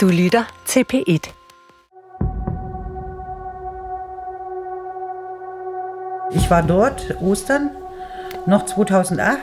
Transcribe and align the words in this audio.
Du 0.00 0.08
lytter 0.08 0.44
til 0.66 0.84
P1. 0.92 1.32
Ich 6.34 6.50
war 6.50 6.66
dort 6.66 7.14
Ostern 7.20 7.70
noch 8.46 8.62
2008. 8.66 9.38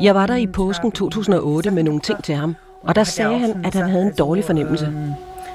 Jeg 0.00 0.14
var 0.14 0.26
der 0.26 0.34
i 0.34 0.46
påsken 0.46 0.92
2008 0.92 1.70
med 1.70 1.82
nogle 1.82 2.00
ting 2.00 2.24
til 2.24 2.34
ham, 2.34 2.56
og 2.82 2.94
der 2.94 3.04
sagde 3.04 3.38
han, 3.38 3.64
at 3.64 3.74
han 3.74 3.90
havde 3.90 4.04
en 4.04 4.12
dårlig 4.18 4.44
fornemmelse. 4.44 4.92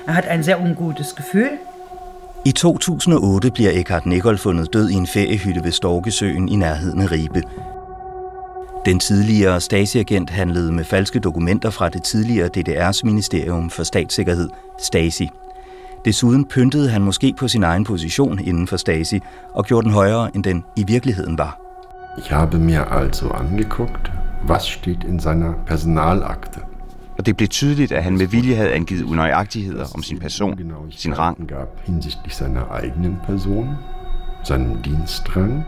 Er 0.08 0.12
hat 0.12 0.26
ein 0.32 0.44
sehr 0.44 0.62
ungutes 0.62 1.16
Gefühl. 1.16 1.50
I 2.46 2.52
2008 2.52 3.52
bliver 3.52 3.72
Eckhart 3.74 4.06
Nicol 4.06 4.38
fundet 4.38 4.74
død 4.74 4.90
i 4.90 4.94
en 4.94 5.08
feriehytte 5.08 5.64
ved 5.64 5.72
Storkesøen 5.72 6.50
i 6.50 6.56
nærheden 6.56 7.02
af 7.02 7.12
Ribe. 7.12 7.44
Den 8.86 9.00
tidligere 9.00 9.62
Stasi-agent 9.62 10.30
handlede 10.30 10.72
med 10.72 10.84
falske 10.84 11.20
dokumenter 11.20 11.70
fra 11.70 11.90
det 11.90 12.04
tidligere 12.04 12.50
DDR's 12.58 13.02
Ministerium 13.04 13.70
for 13.70 13.84
Statssikkerhed, 13.84 14.50
Stasi. 14.80 15.30
Desuden 16.06 16.46
pyntede 16.46 16.90
han 16.90 17.02
måske 17.02 17.34
på 17.38 17.48
sin 17.48 17.64
egen 17.64 17.84
position 17.84 18.40
inden 18.40 18.68
for 18.68 18.78
Stasi 18.78 19.20
og 19.54 19.66
gjorde 19.66 19.86
den 19.86 19.94
højere, 19.94 20.36
end 20.36 20.44
den 20.44 20.64
i 20.78 20.84
virkeligheden 20.88 21.38
var. 21.38 21.60
Ich 22.18 22.30
habe 22.34 22.60
mir 22.60 22.82
also 22.82 23.30
angeguckt, 23.30 24.12
was 24.48 24.64
steht 24.64 25.04
in 25.04 25.20
seiner 25.20 25.54
Personalakte. 25.68 26.60
Og 27.18 27.26
det 27.26 27.38
blev 27.38 27.48
tydeligt, 27.50 27.92
at 27.92 28.04
han 28.04 28.18
med 28.18 28.28
vilje 28.28 28.56
havde 28.56 28.72
angivet 28.72 29.04
unøjagtigheder 29.04 29.86
om 29.96 30.04
sin 30.04 30.20
person, 30.20 30.60
sin 30.92 31.20
rang. 31.20 31.48
gab 31.48 31.68
hinsichtlich 31.84 32.36
seiner 32.36 32.80
eigenen 32.84 33.18
Person, 33.28 33.70
seinem 34.44 34.82
Dienstrang. 34.82 35.64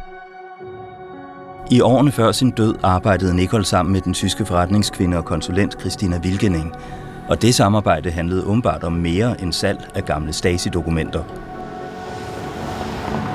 I 1.72 1.82
årene 1.82 2.12
før 2.12 2.32
sin 2.32 2.52
død 2.52 2.76
arbejdede 2.84 3.36
Nicol 3.36 3.66
sammen 3.66 3.94
med 3.94 4.02
den 4.02 4.14
tyske 4.14 4.46
forretningskvinde 4.46 5.18
og 5.18 5.26
konsulent 5.26 5.80
Christina 5.80 6.20
Wilgening, 6.24 6.74
og 7.28 7.42
det 7.42 7.56
samarbejde 7.56 8.12
handlede 8.12 8.46
umiddelbart 8.46 8.84
om 8.84 8.94
mere 8.94 9.42
end 9.42 9.54
salg 9.54 9.88
af 9.96 10.06
gamle 10.06 10.34
Stasi-dokumenter. 10.34 11.24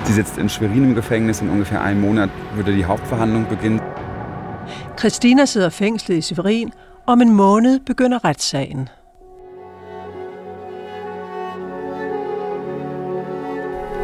Sie 0.05 0.15
sitzt 0.15 0.39
in 0.39 0.49
Schwerin 0.49 0.85
im 0.85 0.95
Gefängnis. 0.95 1.43
In 1.43 1.51
ungefähr 1.51 1.81
einem 1.83 2.01
Monat 2.01 2.31
würde 2.57 2.73
die 2.73 2.85
Hauptverhandlung 2.85 3.47
beginnen. 3.49 3.81
Christina 4.99 5.45
sidder 5.45 5.69
fængslet 5.69 6.17
i 6.17 6.21
Severin. 6.21 6.73
Om 7.07 7.21
en 7.21 7.35
måned 7.35 7.81
begynder 7.87 8.25
retssagen. 8.25 8.89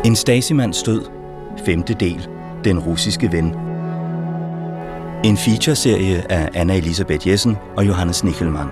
En 0.04 0.16
Stasi-mands 0.16 0.82
død. 0.82 1.02
Femte 1.64 1.94
del. 1.94 2.28
Den 2.64 2.78
russiske 2.78 3.32
ven. 3.32 3.66
En 5.27 5.36
featureserie 5.36 6.32
af 6.32 6.50
Anna 6.55 6.77
Elisabeth 6.77 7.28
Jessen 7.28 7.56
og 7.77 7.86
Johannes 7.86 8.24
Nichelmann. 8.24 8.70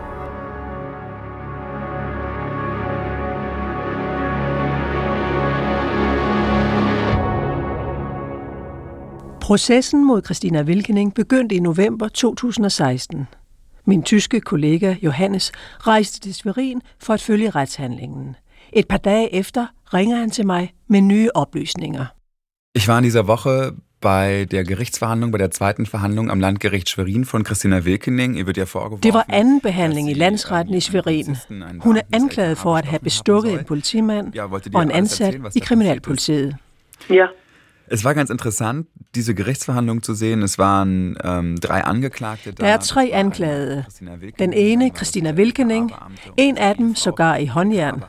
Processen 9.41 10.05
mod 10.05 10.23
Christina 10.25 10.63
Wilkening 10.63 11.15
begyndte 11.15 11.55
i 11.55 11.59
november 11.59 12.09
2016. 12.09 13.27
Min 13.87 14.03
tyske 14.03 14.41
kollega 14.41 14.95
Johannes 15.03 15.53
rejste 15.79 16.21
til 16.21 16.35
Sverin 16.35 16.81
for 17.01 17.15
at 17.15 17.21
følge 17.21 17.51
retshandlingen. 17.51 18.37
Et 18.73 18.89
par 18.89 18.99
dage 18.99 19.35
efter 19.35 19.67
ringer 19.95 20.17
han 20.17 20.31
til 20.31 20.47
mig 20.47 20.73
med 20.89 21.01
nye 21.01 21.29
oplysninger. 21.35 22.05
Ich 22.77 22.89
war 22.89 22.99
in 22.99 23.05
dieser 23.05 23.23
Woche 23.23 23.73
bei 24.05 24.45
der 24.45 24.65
Gerichtsverhandlung, 24.65 25.31
bei 25.33 25.39
der 25.39 25.51
zweiten 25.51 25.87
Verhandlung 25.87 26.31
am 26.31 26.39
Landgericht 26.39 26.91
Schwerin 26.91 27.25
von 27.25 27.43
Christina 27.43 27.87
Wilkening. 27.87 28.35
Ihr 28.35 28.47
wird 28.47 28.59
ja 28.59 28.67
vorgeworfen, 28.67 29.01
Det 29.01 29.15
var 29.15 29.25
anden 29.29 29.61
behandling 29.61 30.09
i 30.09 30.13
landsretten 30.13 30.75
i 30.75 30.81
Schwerin. 30.81 31.39
Hun 31.81 31.97
er 31.97 32.03
anklaget 32.13 32.59
for 32.59 32.77
at 32.77 32.85
have 32.85 33.01
bestukket 33.01 33.53
en 33.59 33.65
politimand 33.65 34.39
og 34.75 34.83
en 34.83 34.91
ansat 34.91 35.37
i 35.55 35.59
kriminalpolitiet. 35.59 36.55
Ja. 37.11 37.27
Es 37.87 38.05
war 38.05 38.15
ganz 38.15 38.31
interessant, 38.31 38.87
diese 39.15 39.35
Gerichtsverhandlung 39.35 40.03
zu 40.03 40.15
sehen. 40.15 40.43
Es 40.43 40.59
waren 40.59 41.17
ähm, 41.25 41.57
drei 41.61 41.85
Angeklagte 41.85 42.53
da. 42.53 42.65
Der 42.65 42.73
er 42.73 42.81
tre 42.81 43.11
anklagede. 43.13 43.85
Den 44.39 44.53
ene, 44.53 44.91
Christina 44.91 45.37
Wilkening, 45.37 45.93
en 46.37 46.59
af 46.59 46.77
dem 46.77 46.95
sågar 46.95 47.37
i 47.37 47.47
håndjern. 47.47 48.03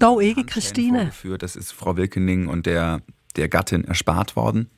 Dog 0.00 0.22
ikke 0.22 0.44
Christina. 0.50 1.10
Das 1.40 1.56
ist 1.56 1.72
Frau 1.72 1.96
Wilkening 1.96 2.48
und 2.48 2.66
der, 2.66 3.00
der 3.36 3.48
Gattin 3.48 3.84
erspart 3.84 4.36
worden. 4.36 4.68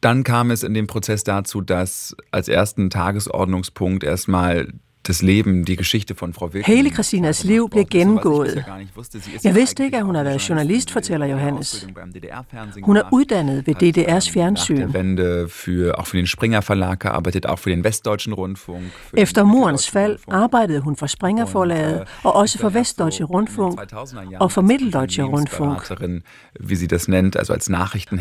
Dann 0.00 0.22
kam 0.22 0.50
es 0.50 0.62
in 0.62 0.74
dem 0.74 0.86
Prozess 0.86 1.24
dazu, 1.24 1.60
dass 1.60 2.16
als 2.30 2.48
ersten 2.48 2.90
Tagesordnungspunkt 2.90 4.04
erstmal 4.04 4.72
das 5.08 5.22
Leben, 5.22 5.64
die 5.64 5.76
Geschichte 5.76 6.14
von 6.14 6.32
Frau 6.32 6.52
Wilkening. 6.52 6.76
Hele 6.76 6.90
Christinas 6.90 7.44
liv 7.44 7.68
blev 7.70 7.84
gennemgået. 7.84 8.64
Jeg 9.44 9.54
vidste 9.54 9.84
ikke, 9.84 9.96
at 9.96 10.04
hun 10.04 10.14
har 10.14 10.22
været 10.22 10.48
journalist, 10.48 10.90
fortæller 10.90 11.26
Johannes. 11.26 11.86
Hun 12.82 12.96
er 12.96 13.02
uddannet 13.12 13.66
ved 13.66 13.74
DDR's 13.82 14.32
fjernsyn. 14.32 14.92
Wende 14.92 15.48
für, 15.48 15.98
auch 15.98 16.06
für 16.06 16.16
den 16.16 16.26
Springer 16.26 16.60
Verlag 16.60 17.00
gearbeitet, 17.00 17.46
auch 17.46 17.58
für 17.58 17.70
den 17.70 17.84
Westdeutschen 17.84 18.32
Rundfunk. 18.32 18.84
Efter 19.12 19.44
murens 19.44 19.88
fald 19.88 20.20
arbejdede 20.28 20.80
hun 20.80 20.96
for 20.96 21.06
Springer 21.06 21.46
forlaget 21.46 22.04
og 22.22 22.34
også 22.34 22.58
for 22.58 22.74
Vestdeutsche 22.74 23.24
Rundfunk 23.24 23.80
og 24.40 24.52
for 24.52 24.62
Mitteldeutsche 24.62 25.22
Rundfunk. 25.22 25.82
Wie 26.60 26.76
sie 26.76 26.88
das 26.88 27.08
nennt, 27.08 27.36
also 27.36 27.52
als. 27.52 27.68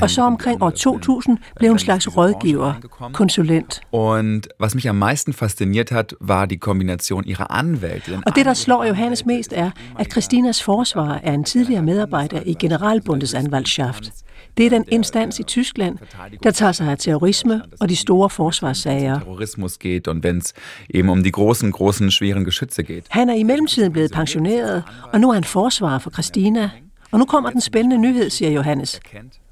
Og 0.01 0.09
så 0.09 0.21
omkring 0.21 0.63
år 0.63 0.69
2000 0.69 1.37
blev 1.55 1.69
hun 1.69 1.79
slags 1.79 2.17
rådgiver, 2.17 2.73
konsulent. 3.13 3.81
Und 3.91 4.47
was 4.59 4.75
mich 4.75 4.89
am 4.89 4.99
meisten 4.99 5.33
fasziniert 5.33 5.91
hat, 5.91 6.15
war 6.19 6.47
die 6.47 6.57
Kombination 6.77 7.23
ihrer 7.23 7.51
Anwältin. 7.51 8.23
Og 8.25 8.35
det, 8.35 8.45
der 8.45 8.53
slår 8.53 8.85
Johannes 8.85 9.25
mest, 9.25 9.53
er, 9.53 9.71
at 9.99 10.11
Christinas 10.11 10.63
forsvar 10.63 11.19
er 11.23 11.33
en 11.33 11.43
tidligere 11.43 11.83
medarbejder 11.83 12.41
i 12.45 12.53
Generalbundesanwaltschaft. 12.53 14.11
Det 14.57 14.65
er 14.65 14.69
den 14.69 14.85
instans 14.87 15.39
i 15.39 15.43
Tyskland, 15.43 15.97
der 16.43 16.51
tager 16.51 16.71
sig 16.71 16.91
af 16.91 16.97
terrorisme 16.97 17.61
og 17.79 17.89
de 17.89 17.95
store 17.95 18.29
forsvarssager. 18.29 19.19
Terrorismus 19.19 19.77
geht 19.77 20.07
und 20.07 20.23
wenn 20.23 20.37
es 20.37 20.53
eben 20.93 21.09
um 21.09 21.23
die 21.23 21.31
großen, 21.31 21.71
großen, 21.71 22.11
schweren 22.11 22.45
Geschütze 22.45 22.83
geht. 22.83 23.05
Han 23.09 23.29
er 23.29 23.35
i 23.35 23.43
mellemtiden 23.43 23.91
blevet 23.91 24.11
pensioneret, 24.11 24.83
og 25.13 25.19
nu 25.19 25.29
er 25.29 25.33
han 25.33 25.43
forsvarer 25.43 25.99
for 25.99 26.09
Christina. 26.09 26.69
Og 27.11 27.19
nu 27.19 27.25
kommer 27.25 27.49
den 27.49 27.61
spændende 27.61 27.97
nyhed, 27.97 28.29
siger 28.29 28.51
Johannes. 28.51 28.99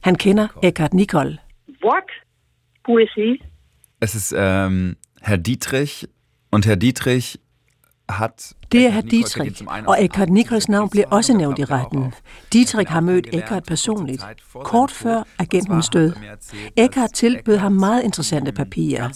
Han 0.01 0.15
kender 0.15 0.47
Eckhart 0.63 0.93
Nicol. 0.93 1.39
What? 1.83 2.03
Who 2.87 2.97
is 2.97 3.09
he? 3.15 3.39
Es 4.01 4.15
ist 4.15 4.33
ähm, 4.37 4.95
Herr 5.21 5.37
Dietrich 5.37 6.07
und 6.55 6.65
Herr 6.65 6.77
Dietrich 6.77 7.37
hat... 8.09 8.53
Det 8.71 8.85
er 8.85 8.89
herr 8.89 9.01
Dietrich, 9.01 9.63
og 9.87 10.03
Eckhart 10.03 10.29
Nichols 10.29 10.69
navn 10.69 10.89
bliver 10.89 11.07
også 11.09 11.33
nævnt 11.33 11.59
i 11.59 11.63
retten. 11.63 12.13
Dietrich 12.53 12.91
har 12.91 12.99
mødt 12.99 13.27
Eckhart 13.33 13.63
personligt, 13.63 14.23
kort 14.63 14.91
før 14.91 15.23
agentens 15.39 15.89
død. 15.89 16.13
Eckhart 16.75 17.13
tilbød 17.13 17.57
ham 17.57 17.71
meget 17.71 18.03
interessante 18.03 18.51
papirer. 18.51 19.09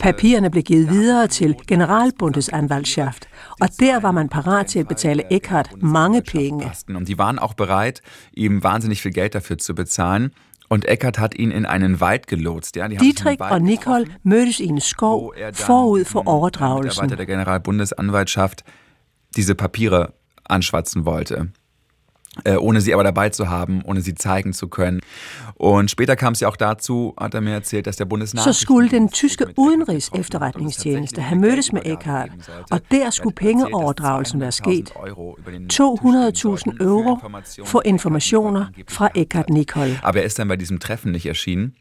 Papirerne 0.00 0.50
blev 0.50 0.62
givet 0.62 0.90
videre 0.90 1.26
til 1.26 1.54
Generalbundesanwaltschaft, 1.66 3.28
og 3.60 3.68
der 3.80 4.00
var 4.00 4.10
man 4.10 4.28
parat 4.28 4.66
til 4.66 4.78
at 4.78 4.88
betale 4.88 5.22
Eckhart 5.30 5.70
mange 5.82 6.22
penge. 6.22 6.72
Und 6.88 7.06
die 7.06 7.18
waren 7.18 7.38
auch 7.38 7.54
bereit, 7.54 8.00
ihm 8.36 8.62
wahnsinnig 8.62 8.98
viel 9.02 9.12
Geld 9.12 9.34
dafür 9.34 9.56
zu 9.58 9.74
bezahlen. 9.74 10.30
Und 10.74 10.86
Eckert 10.86 11.20
hat 11.20 11.36
ihn 11.36 11.52
in 11.52 11.66
einen 11.66 12.00
Wald 12.00 12.26
gelotst. 12.26 12.74
Ja, 12.74 12.88
Dietrich 12.88 13.40
og 13.40 13.62
Nicole 13.62 14.06
mødtes 14.24 14.58
i 14.58 14.66
en 14.66 14.80
skov 14.80 15.32
forud 15.52 16.04
for 16.04 16.26
overdragelsen. 16.26 17.08
Der 17.08 17.26
Generalbundesanwaltschaft 17.26 18.64
diese 19.36 19.54
Papiere 19.54 20.14
anschwatzen 20.44 21.04
wollte. 21.04 21.52
Äh, 22.42 22.56
ohne 22.56 22.80
sie 22.80 22.92
aber 22.92 23.04
dabei 23.04 23.28
zu 23.28 23.48
haben, 23.48 23.82
ohne 23.84 24.00
sie 24.00 24.14
zeigen 24.14 24.52
zu 24.52 24.66
können. 24.68 25.00
Und 25.54 25.90
später 25.90 26.16
kam 26.16 26.32
es 26.32 26.40
ja 26.40 26.48
auch 26.48 26.56
dazu, 26.56 27.14
hat 27.18 27.32
er 27.34 27.40
mir 27.40 27.52
erzählt, 27.52 27.86
dass 27.86 27.96
der 27.96 28.06
Så 28.06 28.08
Bundesnachrichten... 28.08 28.54
skulle 28.54 28.88
den 28.88 29.08
tyske 29.10 29.46
udenrigs 29.56 30.10
efterretningstjeneste 30.14 31.22
have 31.22 31.38
mødtes 31.40 31.72
med 31.72 31.82
Eckhart, 31.86 32.30
og 32.70 32.80
der 32.90 33.10
skulle 33.10 33.34
pengeoverdragelsen 33.34 34.40
være 34.40 34.52
sket. 34.52 34.92
200.000 35.72 36.80
euro 36.80 37.18
for 37.64 37.82
informationer 37.84 38.66
fra 38.88 39.10
Eckhart 39.14 39.50
Nicol. 39.50 39.98
Aber 40.02 40.18
er 40.18 40.24
ist 40.24 40.38
dann 40.38 40.48
bei 40.48 40.56
diesem 40.56 40.80
Treffen 40.80 41.12
nicht 41.12 41.26
erschienen. 41.26 41.74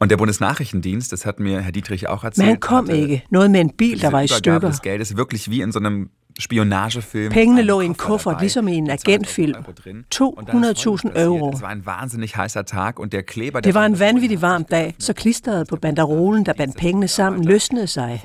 Und 0.00 0.10
der 0.10 0.16
Bundesnachrichtendienst, 0.16 1.12
das 1.12 1.24
hat 1.24 1.40
mir 1.40 1.60
Herr 1.60 1.72
Dietrich 1.72 2.08
auch 2.08 2.24
erzählt, 2.24 2.46
Men 2.46 2.54
han 2.54 2.60
kom 2.60 2.88
hatte 2.88 2.96
ikke. 2.96 3.22
Noget 3.30 3.50
med 3.50 3.60
en 3.60 3.70
bil, 3.70 4.00
der 4.00 4.10
var 4.10 4.20
i 4.20 4.28
stykker. 4.28 4.58
des 4.58 4.82
Geldes 4.82 5.16
wirklich 5.16 5.50
wie 5.50 5.62
in 5.62 5.72
so 5.72 5.78
einem 5.78 6.10
Spionagefilm. 6.40 7.32
Pengene 7.32 7.62
lå 7.62 7.80
i 7.80 7.84
en 7.84 7.94
kuffert, 7.94 8.40
ligesom 8.40 8.68
i 8.68 8.74
en 8.74 8.84
mit 8.84 8.90
20.000 8.92 9.10
agentfilm. 9.10 9.54
Euro 9.54 9.72
drin. 9.72 9.96
Und 10.36 10.48
dann 10.48 10.64
ist 10.64 10.80
200.000 10.80 10.84
Folgendes 10.84 11.12
passiert. 11.12 11.16
euro. 11.26 11.50
Es 11.54 11.62
war 11.62 11.68
ein 11.68 11.86
wahnsinnig 11.86 12.36
heißer 12.36 12.64
Tag 12.64 12.98
und 12.98 13.12
der 13.12 13.22
Kleber, 13.22 13.60
der 13.60 13.68
Det 13.68 13.74
var 13.74 13.86
en 13.86 13.98
vanvittig 13.98 14.42
varm 14.42 14.64
dag, 14.64 14.94
så 14.98 15.12
klisteret 15.12 15.68
på 15.68 15.76
banderolen, 15.76 16.46
der 16.46 16.52
bandt 16.52 16.76
pengene 16.76 17.08
sammen, 17.08 17.44
løsnede 17.44 17.86
sig. 17.86 18.22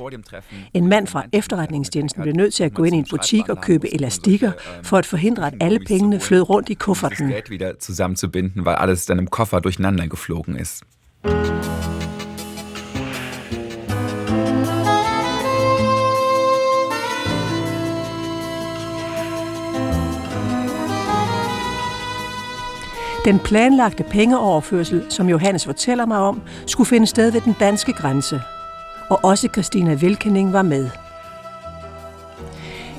En 0.74 0.88
mand 0.88 1.08
fra 1.08 1.24
efterretningstjenesten 1.34 2.22
blev 2.24 2.34
nødt 2.36 2.54
til 2.54 2.64
at 2.64 2.74
gå 2.74 2.84
ind 2.84 2.96
i 2.96 3.00
en 3.00 3.06
butik 3.10 3.50
og 3.50 3.62
købe 3.62 3.94
elastikker, 3.94 4.52
for 4.84 4.98
at 4.98 5.06
forhindre, 5.06 5.48
at 5.48 5.54
alle 5.62 5.80
pengene 5.88 6.20
flød 6.20 6.42
rundt 6.50 6.70
i 6.70 6.74
kufferten. 6.74 7.34
Wieder 7.50 7.72
zusammenzubinden, 7.80 8.66
weil 8.66 8.76
alles 8.76 9.06
dann 9.06 9.20
im 9.20 9.28
Koffer 9.30 9.60
durcheinander 9.60 10.08
geflogen 10.08 10.56
ist. 10.56 10.84
Den 23.26 23.40
planlagte 23.40 24.04
pengeoverførsel, 24.04 25.06
som 25.10 25.30
Johannes 25.30 25.66
fortæller 25.66 26.06
mig 26.06 26.18
om, 26.18 26.42
skulle 26.66 26.88
finde 26.88 27.08
sted 27.08 27.32
ved 27.32 27.42
den 27.42 27.56
danske 27.60 27.94
grænse. 27.94 28.42
Og 29.10 29.20
også 29.24 29.48
Christina 29.52 29.94
Vilkening 29.94 30.54
var 30.54 30.62
med. 30.62 30.90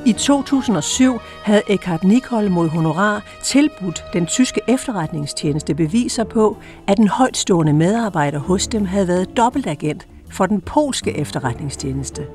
I 0.06 0.12
2007 0.12 1.18
havde 1.42 1.62
Eckhard 1.68 2.04
Nicol 2.04 2.50
mod 2.50 2.68
honorar 2.68 3.24
tilbudt 3.42 4.04
den 4.12 4.26
tyske 4.26 4.60
efterretningstjeneste 4.68 5.74
beviser 5.74 6.24
på, 6.24 6.56
at 6.86 6.98
en 6.98 7.08
højtstående 7.08 7.72
medarbejder 7.72 8.38
hos 8.38 8.66
dem 8.66 8.84
havde 8.84 9.08
været 9.08 9.36
dobbeltagent 9.36 10.06
for 10.30 10.46
den 10.46 10.60
polske 10.60 11.16
efterretningstjeneste. 11.16 12.26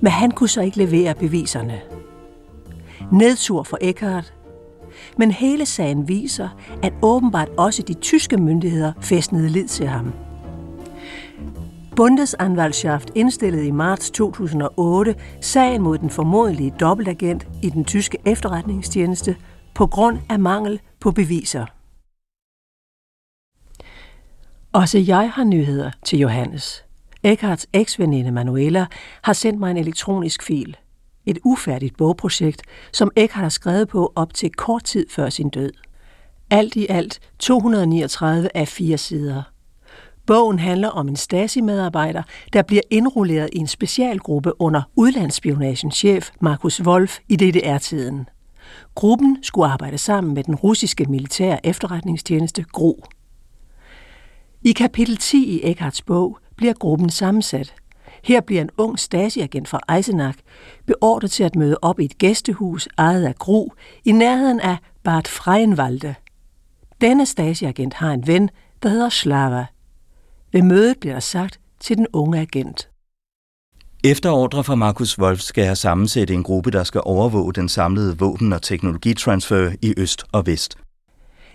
Men 0.00 0.12
han 0.12 0.30
kunne 0.30 0.48
så 0.48 0.60
ikke 0.60 0.78
levere 0.78 1.14
beviserne. 1.14 1.80
Nedtur 3.12 3.62
for 3.62 3.78
Eckhart, 3.80 4.32
men 5.20 5.30
hele 5.30 5.66
sagen 5.66 6.08
viser, 6.08 6.48
at 6.82 6.92
åbenbart 7.02 7.48
også 7.48 7.82
de 7.82 7.94
tyske 7.94 8.36
myndigheder 8.36 8.92
fæstnede 9.00 9.48
lid 9.48 9.68
til 9.68 9.86
ham. 9.86 10.12
Bundesanwaltschaft 11.96 13.10
indstillede 13.14 13.66
i 13.66 13.70
marts 13.70 14.10
2008 14.10 15.14
sagen 15.40 15.82
mod 15.82 15.98
den 15.98 16.10
formodelige 16.10 16.74
dobbeltagent 16.80 17.48
i 17.62 17.70
den 17.70 17.84
tyske 17.84 18.18
efterretningstjeneste 18.26 19.36
på 19.74 19.86
grund 19.86 20.18
af 20.30 20.38
mangel 20.38 20.80
på 21.00 21.10
beviser. 21.10 21.66
Også 24.72 24.98
jeg 24.98 25.30
har 25.30 25.44
nyheder 25.44 25.90
til 26.04 26.18
Johannes. 26.18 26.84
Eckharts 27.22 27.66
eksveninde 27.72 28.30
Manuela 28.30 28.86
har 29.22 29.32
sendt 29.32 29.60
mig 29.60 29.70
en 29.70 29.76
elektronisk 29.76 30.42
fil. 30.42 30.76
Et 31.26 31.38
ufærdigt 31.44 31.96
bogprojekt, 31.96 32.62
som 32.92 33.10
Eckhart 33.16 33.42
har 33.42 33.48
skrevet 33.48 33.88
på 33.88 34.12
op 34.16 34.34
til 34.34 34.50
kort 34.50 34.84
tid 34.84 35.06
før 35.10 35.28
sin 35.28 35.48
død. 35.48 35.70
Alt 36.50 36.76
i 36.76 36.86
alt 36.88 37.20
239 37.38 38.48
af 38.54 38.68
fire 38.68 38.98
sider. 38.98 39.42
Bogen 40.26 40.58
handler 40.58 40.88
om 40.88 41.08
en 41.08 41.16
Stasi-medarbejder, 41.16 42.22
der 42.52 42.62
bliver 42.62 42.82
indrulleret 42.90 43.48
i 43.52 43.58
en 43.58 43.66
specialgruppe 43.66 44.60
under 44.60 44.82
udlandsspionagens 44.96 45.94
chef 45.94 46.30
Markus 46.40 46.82
Wolf 46.82 47.18
i 47.28 47.36
DDR-tiden. 47.36 48.28
Gruppen 48.94 49.38
skulle 49.42 49.68
arbejde 49.68 49.98
sammen 49.98 50.34
med 50.34 50.44
den 50.44 50.54
russiske 50.54 51.04
militære 51.04 51.66
efterretningstjeneste 51.66 52.62
GRU. 52.72 52.96
I 54.62 54.72
kapitel 54.72 55.16
10 55.16 55.44
i 55.44 55.70
Eckharts 55.70 56.02
bog 56.02 56.38
bliver 56.56 56.72
gruppen 56.72 57.10
sammensat. 57.10 57.74
Her 58.24 58.40
bliver 58.40 58.62
en 58.62 58.70
ung 58.78 58.98
Stasi-agent 58.98 59.68
fra 59.68 59.96
Eisenach 59.96 60.38
beordret 60.86 61.30
til 61.30 61.44
at 61.44 61.56
møde 61.56 61.78
op 61.82 62.00
i 62.00 62.04
et 62.04 62.18
gæstehus 62.18 62.88
ejet 62.98 63.24
af 63.24 63.34
GRU 63.34 63.68
i 64.04 64.12
nærheden 64.12 64.60
af 64.60 64.76
Bad 65.02 65.28
Freienwalde. 65.28 66.14
Denne 67.00 67.26
Stasi-agent 67.26 67.94
har 67.94 68.12
en 68.12 68.26
ven, 68.26 68.50
der 68.82 68.88
hedder 68.88 69.08
Slava– 69.08 69.66
ved 70.52 70.62
mødet 70.62 70.96
bliver 71.00 71.12
der 71.12 71.20
sagt 71.20 71.60
til 71.80 71.96
den 71.96 72.06
unge 72.12 72.40
agent. 72.40 72.88
Efter 74.04 74.30
ordre 74.30 74.64
fra 74.64 74.74
Markus 74.74 75.18
Wolf 75.18 75.40
skal 75.40 75.64
jeg 75.64 75.76
sammensætte 75.76 76.34
en 76.34 76.42
gruppe, 76.42 76.70
der 76.70 76.84
skal 76.84 77.00
overvåge 77.04 77.52
den 77.52 77.68
samlede 77.68 78.18
våben- 78.18 78.52
og 78.52 78.62
teknologitransfer 78.62 79.72
i 79.82 79.94
øst 79.96 80.24
og 80.32 80.46
vest. 80.46 80.78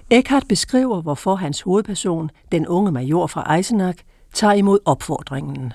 Eckhart 0.09 0.43
beskriver, 0.49 1.01
hvorfor 1.01 1.35
hans 1.35 1.61
hovedperson, 1.61 2.29
den 2.51 2.67
unge 2.67 2.91
major 2.91 3.27
fra 3.27 3.55
Eisenach, 3.55 3.99
tager 4.33 4.53
imod 4.53 4.79
opfordringen. 4.85 5.73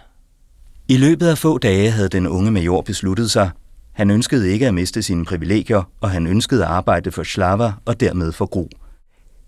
I 0.91 0.97
løbet 0.97 1.27
af 1.27 1.39
få 1.39 1.59
dage 1.59 1.91
havde 1.91 2.09
den 2.09 2.27
unge 2.27 2.51
major 2.51 2.81
besluttet 2.81 3.31
sig. 3.31 3.51
Han 3.93 4.11
ønskede 4.11 4.53
ikke 4.53 4.67
at 4.67 4.75
miste 4.75 5.03
sine 5.03 5.25
privilegier, 5.25 5.91
og 6.01 6.11
han 6.11 6.27
ønskede 6.27 6.65
at 6.65 6.71
arbejde 6.71 7.13
for 7.13 7.23
Slava 7.23 7.73
og 7.85 8.01
dermed 8.01 8.33
for 8.33 8.47
Gro. 8.47 8.69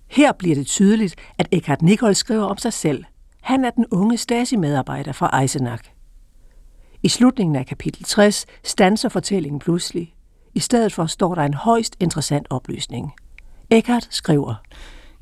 Her 0.09 0.33
bliver 0.33 0.55
det 0.55 0.67
tydeligt, 0.67 1.15
at 1.39 1.49
Eckhart 1.50 1.83
Nicol 1.83 2.15
skriver 2.15 2.44
om 2.44 2.59
sig 2.59 2.73
selv. 2.73 3.05
Han 3.41 3.65
er 3.65 3.71
den 3.71 3.87
unge 3.91 4.17
Stasi-medarbejder 4.17 5.12
fra 5.12 5.41
Eisenach. 5.41 5.85
I 7.03 7.09
slutningen 7.09 7.56
af 7.56 7.67
kapitel 7.67 8.05
60 8.05 8.47
stanser 8.65 9.09
fortællingen 9.09 9.59
pludselig. 9.59 10.15
I 10.55 10.61
stedet 10.61 10.93
for 10.93 11.06
står 11.06 11.35
der 11.35 11.43
en 11.43 11.55
højst 11.55 11.97
interessant 12.00 12.47
oplysning. 12.50 13.12
Eckhart 13.71 14.09
skriver. 14.11 14.55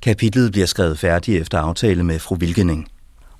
Kapitlet 0.02 0.52
bliver 0.52 0.66
skrevet 0.66 0.98
færdigt 0.98 1.40
efter 1.40 1.58
aftale 1.58 2.04
med 2.04 2.18
fru 2.18 2.34
Vilkening. 2.34 2.88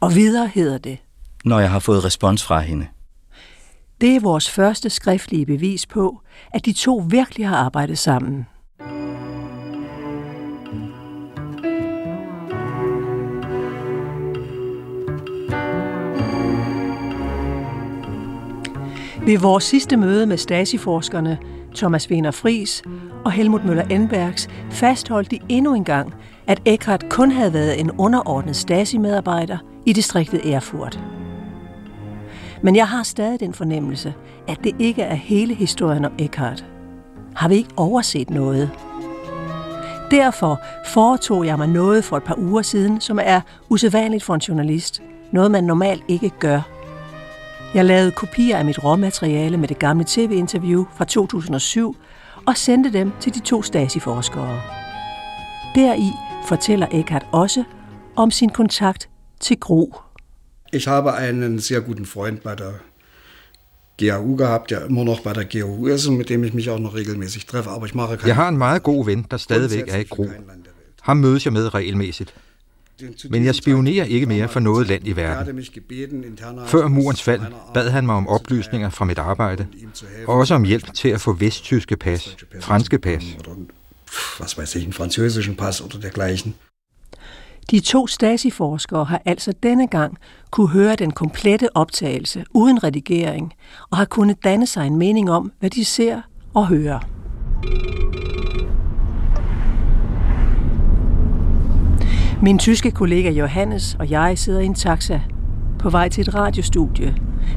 Og 0.00 0.14
videre 0.14 0.50
hedder 0.54 0.78
det. 0.78 0.98
Når 1.44 1.60
jeg 1.60 1.70
har 1.70 1.78
fået 1.78 2.04
respons 2.04 2.44
fra 2.44 2.60
hende. 2.60 2.86
Det 4.00 4.16
er 4.16 4.20
vores 4.20 4.50
første 4.50 4.90
skriftlige 4.90 5.46
bevis 5.46 5.86
på, 5.86 6.20
at 6.52 6.66
de 6.66 6.72
to 6.72 7.04
virkelig 7.08 7.48
har 7.48 7.56
arbejdet 7.56 7.98
sammen. 7.98 8.46
Ved 19.26 19.38
vores 19.38 19.64
sidste 19.64 19.96
møde 19.96 20.26
med 20.26 20.36
Stasi-forskerne, 20.36 21.38
Thomas 21.74 22.10
Wiener 22.10 22.30
Fris 22.30 22.82
og 23.24 23.32
Helmut 23.32 23.64
Møller 23.64 23.84
Enbergs, 23.84 24.48
fastholdt 24.70 25.30
de 25.30 25.38
endnu 25.48 25.74
en 25.74 25.84
gang, 25.84 26.14
at 26.46 26.62
Eckhart 26.64 27.08
kun 27.10 27.30
havde 27.30 27.52
været 27.52 27.80
en 27.80 27.90
underordnet 27.90 28.56
Stasi-medarbejder 28.56 29.58
i 29.86 29.92
distriktet 29.92 30.52
Erfurt. 30.54 31.09
Men 32.62 32.76
jeg 32.76 32.88
har 32.88 33.02
stadig 33.02 33.40
den 33.40 33.54
fornemmelse, 33.54 34.14
at 34.48 34.58
det 34.64 34.76
ikke 34.78 35.02
er 35.02 35.14
hele 35.14 35.54
historien 35.54 36.04
om 36.04 36.12
Eckhart. 36.18 36.64
Har 37.36 37.48
vi 37.48 37.54
ikke 37.54 37.70
overset 37.76 38.30
noget? 38.30 38.70
Derfor 40.10 40.60
foretog 40.86 41.46
jeg 41.46 41.58
mig 41.58 41.68
noget 41.68 42.04
for 42.04 42.16
et 42.16 42.22
par 42.22 42.38
uger 42.38 42.62
siden, 42.62 43.00
som 43.00 43.18
er 43.22 43.40
usædvanligt 43.68 44.24
for 44.24 44.34
en 44.34 44.40
journalist. 44.40 45.02
Noget, 45.32 45.50
man 45.50 45.64
normalt 45.64 46.02
ikke 46.08 46.30
gør– 46.40 46.60
jeg 47.74 47.84
lavede 47.84 48.10
kopier 48.10 48.56
af 48.58 48.64
mit 48.64 48.84
råmateriale 48.84 49.56
med 49.56 49.68
det 49.68 49.78
gamle 49.78 50.04
tv-interview 50.08 50.84
fra 50.94 51.04
2007 51.04 51.96
og 52.46 52.56
sendte 52.56 52.92
dem 52.92 53.12
til 53.20 53.34
de 53.34 53.40
to 53.40 53.62
Stasi-forskere. 53.62 54.60
Deri 55.74 56.10
fortæller 56.46 56.86
Eckhart 56.92 57.26
også 57.32 57.64
om 58.16 58.30
sin 58.30 58.48
kontakt 58.48 59.08
til 59.40 59.60
Gro. 59.60 59.94
Ich 60.72 60.86
habe 60.86 61.14
einen 61.14 61.58
sehr 61.58 61.80
guten 61.80 62.04
Freund 62.04 62.42
bei 62.42 62.54
der 62.54 62.74
GAU 63.98 64.36
gehabt, 64.36 64.70
der 64.70 64.84
immer 64.86 65.04
noch 65.04 65.20
bei 65.20 65.32
der 65.32 65.44
GAU 65.44 65.86
ist 65.86 66.06
und 66.06 66.16
mit 66.16 66.28
dem 66.28 66.44
ich 66.44 66.54
mich 66.54 66.70
auch 66.70 66.78
noch 66.78 66.94
regelmäßig 66.94 67.46
treffe. 67.46 67.70
Aber 67.70 67.86
ich 67.86 67.94
mache 67.94 68.18
Jeg 68.26 68.36
har 68.36 68.48
en 68.48 68.58
meget 68.58 68.82
god 68.82 69.06
ven, 69.06 69.26
der 69.30 69.36
stadigvæk 69.36 69.88
er 69.88 69.98
i 69.98 70.04
Gro. 70.04 70.28
Ham 71.02 71.16
mødes 71.16 71.44
jeg 71.44 71.52
med 71.52 71.74
regelmæssigt. 71.74 72.34
Men 73.30 73.44
jeg 73.44 73.54
spionerer 73.54 74.04
ikke 74.04 74.26
mere 74.26 74.48
for 74.48 74.60
noget 74.60 74.86
land 74.86 75.06
i 75.06 75.16
verden. 75.16 75.64
Før 76.66 76.88
murens 76.88 77.22
fald 77.22 77.40
bad 77.74 77.90
han 77.90 78.06
mig 78.06 78.14
om 78.14 78.28
oplysninger 78.28 78.90
fra 78.90 79.04
mit 79.04 79.18
arbejde, 79.18 79.66
og 80.26 80.34
også 80.34 80.54
om 80.54 80.64
hjælp 80.64 80.94
til 80.94 81.08
at 81.08 81.20
få 81.20 81.32
vesttyske 81.32 81.96
pas, 81.96 82.36
franske 82.60 82.98
pas. 82.98 83.22
Was 84.40 84.58
weiß 84.58 84.74
ich, 84.76 84.86
en 84.86 84.92
französischen 84.92 85.56
Pass 85.56 85.80
oder 85.80 85.98
dergleichen. 86.00 86.54
De 87.70 87.80
to 87.80 88.06
Stasi-forskere 88.06 89.04
har 89.04 89.22
altså 89.24 89.52
denne 89.62 89.86
gang 89.86 90.18
kunne 90.50 90.68
høre 90.68 90.96
den 90.96 91.10
komplette 91.10 91.76
optagelse 91.76 92.44
uden 92.54 92.84
redigering 92.84 93.52
og 93.90 93.96
har 93.96 94.04
kunnet 94.04 94.44
danne 94.44 94.66
sig 94.66 94.86
en 94.86 94.96
mening 94.96 95.30
om, 95.30 95.52
hvad 95.60 95.70
de 95.70 95.84
ser 95.84 96.20
og 96.54 96.66
hører. 96.66 96.98
Min 102.42 102.58
tyske 102.58 102.90
kollega 102.90 103.30
Johannes 103.30 103.96
og 103.98 104.10
jeg 104.10 104.38
sidder 104.38 104.60
i 104.60 104.64
en 104.64 104.74
taxa 104.74 105.20
på 105.78 105.90
vej 105.90 106.08
til 106.08 106.28
et 106.28 106.34
radiostudie. 106.34 107.16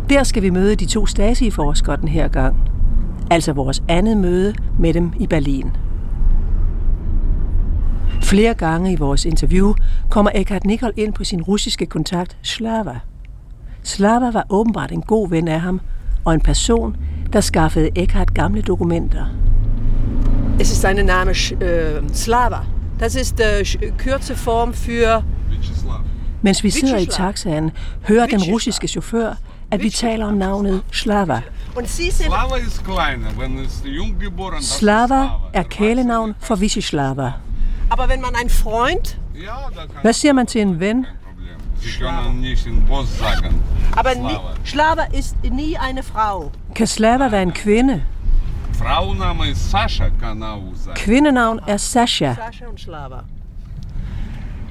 Der 0.09 0.23
skal 0.23 0.43
vi 0.43 0.49
møde 0.49 0.75
de 0.75 0.85
to 0.85 1.05
Stasi-forskere 1.05 1.97
den 1.97 2.07
her 2.07 2.27
gang. 2.27 2.55
Altså 3.31 3.53
vores 3.53 3.83
andet 3.87 4.17
møde 4.17 4.53
med 4.79 4.93
dem 4.93 5.11
i 5.19 5.27
Berlin. 5.27 5.71
Flere 8.23 8.53
gange 8.53 8.93
i 8.93 8.95
vores 8.95 9.25
interview 9.25 9.73
kommer 10.13 10.31
Eckhart 10.35 10.65
Nikol 10.65 10.93
ind 10.97 11.13
på 11.13 11.23
sin 11.23 11.41
russiske 11.41 11.85
kontakt 11.85 12.37
Slava. 12.41 12.99
Slava 13.83 14.31
var 14.31 14.45
åbenbart 14.49 14.91
en 14.91 15.01
god 15.01 15.29
ven 15.29 15.47
af 15.47 15.61
ham, 15.61 15.81
og 16.25 16.33
en 16.33 16.41
person, 16.41 16.97
der 17.33 17.41
skaffede 17.41 17.89
Eckhart 17.95 18.33
gamle 18.33 18.61
dokumenter. 18.61 19.25
Es 20.59 20.71
ist 20.71 20.81
seine 20.81 21.03
Name 21.03 21.31
äh, 21.31 22.13
Slava. 22.13 22.65
Das 22.99 23.15
ist 23.15 23.39
äh, 23.39 23.65
kürze 23.97 24.35
Form 24.35 24.73
für... 24.73 25.23
Mens 26.41 26.63
vi 26.63 26.69
sidder 26.69 26.97
i 26.97 27.05
taxaen, 27.05 27.71
hører 28.07 28.27
den 28.27 28.43
russiske 28.43 28.87
chauffør, 28.87 29.33
at 29.71 29.83
vi 29.83 29.89
taler 29.89 30.25
om 30.25 30.33
navnet 30.33 30.81
Slava. 30.91 31.41
Slava 34.61 35.29
er 35.53 35.63
kælenavn 35.63 36.33
for 36.39 36.55
Vishislava. 36.55 37.31
Aber 37.89 38.07
wenn 38.09 38.21
man 38.21 38.35
ein 38.41 38.49
Freund... 38.49 39.22
Hvad 40.01 40.13
siger 40.13 40.33
man 40.33 40.47
til 40.47 40.61
en 40.61 40.79
ven? 40.79 41.05
Aber 43.97 44.09
Slava 44.65 45.03
ist 45.13 45.35
nie 45.43 45.77
eine 45.77 46.03
Frau. 46.03 46.51
Kan 46.75 46.87
Slava 46.87 47.27
være 47.27 47.43
en 47.43 47.51
kvinde? 47.51 48.03
Frauenname 48.73 49.55
Sascha. 49.55 50.09
Kvindenavn 50.95 51.59
er 51.67 51.77
Sasha. 51.77 52.33
Sascha 52.33 52.65
und 52.67 52.79
Slava. 52.79 53.19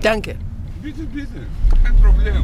Danke. 0.02 0.38
Bitte, 0.82 1.06
bitte. 1.06 1.46
Kein 1.84 1.96
Problem. 2.04 2.42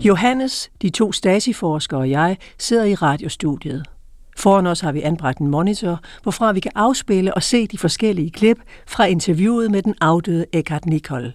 Johannes, 0.00 0.70
de 0.82 0.90
to 0.90 1.12
Stasi-forskere 1.12 2.00
og 2.00 2.10
jeg 2.10 2.36
sidder 2.58 2.84
i 2.84 2.94
radiostudiet. 2.94 3.86
Foran 4.40 4.66
os 4.66 4.80
har 4.80 4.92
vi 4.92 5.00
anbragt 5.00 5.38
en 5.38 5.46
monitor, 5.46 6.00
hvorfra 6.22 6.52
vi 6.52 6.60
kan 6.60 6.72
afspille 6.74 7.34
og 7.34 7.42
se 7.42 7.66
de 7.66 7.78
forskellige 7.78 8.30
klip 8.30 8.58
fra 8.86 9.04
interviewet 9.04 9.70
med 9.70 9.82
den 9.82 9.94
afdøde 10.00 10.46
Eckhart 10.52 10.86
Nicol. 10.86 11.32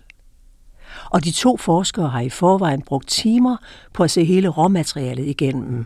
Og 1.06 1.24
de 1.24 1.32
to 1.32 1.58
forskere 1.58 2.10
har 2.10 2.22
i 2.22 2.30
forvejen 2.30 2.82
brugt 2.82 3.08
timer 3.08 3.58
på 3.94 4.04
at 4.04 4.12
se 4.12 4.24
hele 4.24 4.48
råmaterialet 4.48 5.28
igennem. 5.28 5.86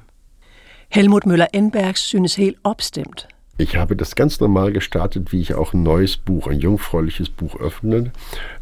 Helmut 0.90 1.26
Müller-Enberg 1.26 1.94
synes 1.94 2.36
helt 2.36 2.58
opstemt. 2.64 3.28
Ich 3.60 3.76
habe 3.76 3.96
das 3.96 4.16
ganz 4.16 4.40
normal 4.40 4.74
gestartet, 4.74 5.34
wie 5.34 5.42
ich 5.42 5.54
auch 5.54 5.74
ein 5.74 5.84
neues 5.84 6.18
Buch, 6.18 6.48
ein 6.48 6.60
jungfräuliches 6.60 7.30
Buch 7.30 7.56
öffne. 7.60 8.12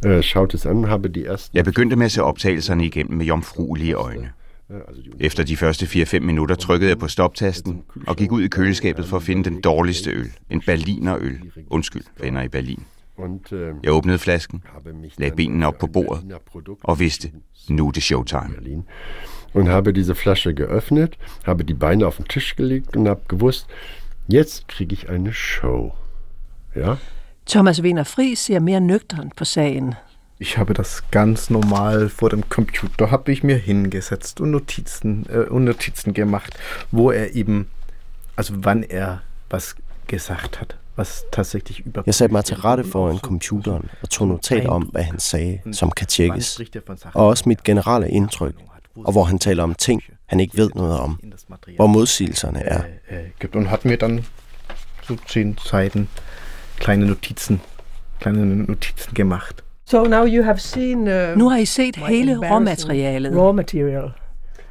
Äh, 0.06 0.24
schaut 0.24 0.54
es 0.54 0.66
an, 0.66 0.90
habe 0.90 1.10
die 1.10 1.26
ersten... 1.26 1.58
Jeg 1.58 1.66
begyndte 1.66 1.96
med 1.96 2.06
at 2.06 2.12
se 2.12 2.24
optagelserne 2.24 2.86
igennem 2.86 3.18
med 3.18 3.26
jomfruelige 3.26 3.94
øjne. 3.94 4.32
Efter 5.20 5.44
de 5.44 5.58
første 5.58 5.86
4-5 5.86 6.20
minutter 6.20 6.56
trykkede 6.56 6.90
jeg 6.90 6.98
på 6.98 7.08
stoptasten 7.08 7.84
og 8.08 8.16
gik 8.16 8.32
ud 8.32 8.42
i 8.42 8.48
køleskabet 8.48 9.06
for 9.06 9.18
at 9.18 9.24
finde 9.24 9.44
den 9.44 9.62
dårligste 9.62 10.12
øl. 10.12 10.32
En 10.50 10.62
Berlinerøl. 10.62 11.40
Undskyld, 11.70 12.04
venner 12.22 12.42
i 12.42 12.48
Berlin. 12.48 12.84
Jeg 13.84 13.92
åbnede 13.92 14.20
flasken, 14.20 14.64
lagde 15.18 15.36
benene 15.36 15.68
op 15.68 15.78
på 15.78 15.88
bordet 15.88 16.34
og 16.84 17.00
vidste, 17.00 17.32
nu 17.70 17.88
er 17.88 17.92
det 17.92 18.04
showtime. 18.04 18.84
Und 19.54 19.68
habe 19.68 19.94
diese 19.94 20.16
Flasche 20.16 20.54
geöffnet, 20.54 21.18
habe 21.44 21.64
die 21.64 21.74
Beine 21.74 22.06
auf 22.06 22.18
den 22.18 22.26
Tisch 22.26 22.56
gelegt 22.56 22.96
und 22.96 23.08
habe 23.08 23.22
gewusst, 23.28 23.68
jetzt 24.34 24.68
kriege 24.68 24.94
ich 24.94 25.10
eine 25.10 25.34
Show. 25.34 25.94
Ja? 26.76 26.96
Thomas 27.46 27.82
Wiener 27.82 28.04
Fries 28.04 28.40
ser 28.40 28.60
mere 28.60 28.82
nøgternt 28.82 29.36
på 29.36 29.46
sagen. 29.46 29.96
Ich 30.40 30.58
habe 30.58 30.74
das 30.74 31.04
ganz 31.10 31.50
normal 31.50 32.10
vor 32.10 32.30
dem 32.30 32.48
Computer, 32.48 33.10
habe 33.10 33.32
ich 33.32 33.44
mir 33.44 33.58
hingesetzt 33.58 34.40
und 34.40 34.52
Notizen, 34.52 35.26
äh, 35.30 35.50
und 35.50 35.64
Notizen 35.64 36.14
gemacht, 36.14 36.58
wo 36.92 37.12
er 37.12 37.34
eben, 37.36 37.68
also 38.36 38.54
wann 38.58 38.84
er 38.84 39.22
was 39.50 39.76
gesagt 40.08 40.62
hat. 40.62 40.78
Was 40.96 41.26
tatsächlich 41.32 41.86
über 41.86 42.04
Jeg 42.06 42.16
satte 42.16 42.34
mig 42.34 42.46
til 42.46 42.58
rette 42.58 42.84
foran 42.84 43.20
computeren 43.20 43.90
og 44.02 44.10
tog 44.10 44.28
notat 44.28 44.66
om, 44.66 44.84
hvad 44.84 45.04
han 45.04 45.20
sagde, 45.20 45.60
som 45.72 45.92
kan 45.92 46.08
tjekkes. 46.08 46.62
Og 47.14 47.28
også 47.28 47.44
mit 47.48 47.64
generelle 47.64 48.10
indtryk, 48.10 48.56
og 48.96 49.12
hvor 49.12 49.24
han 49.24 49.40
taler 49.40 49.64
om 49.64 49.76
ting, 49.76 50.04
han 50.26 50.40
ikke 50.40 50.58
ved 50.58 50.70
noget 50.76 51.00
om. 51.00 51.20
Hvor 51.76 51.88
modsigelserne 51.88 52.64
er. 52.64 52.84
und 53.54 53.68
hat 53.68 53.86
mir 53.86 53.98
dann 53.98 54.26
so 55.04 55.16
zehn 55.28 55.58
Seiten 55.64 56.10
kleine 56.80 57.06
Notizen, 57.06 57.62
kleine 58.20 58.46
Notizen 58.46 59.14
gemacht. 59.14 59.64
So 59.90 60.04
now 60.04 60.26
you 60.26 60.44
have 60.44 60.60
seen, 60.60 61.08
uh, 61.08 61.38
Nu 61.38 61.50
har 61.50 61.58
I 61.58 61.66
set 61.66 61.96
hele 61.96 62.36
råmaterialet. 62.52 63.36
raw 63.36 63.54
material. 63.54 64.12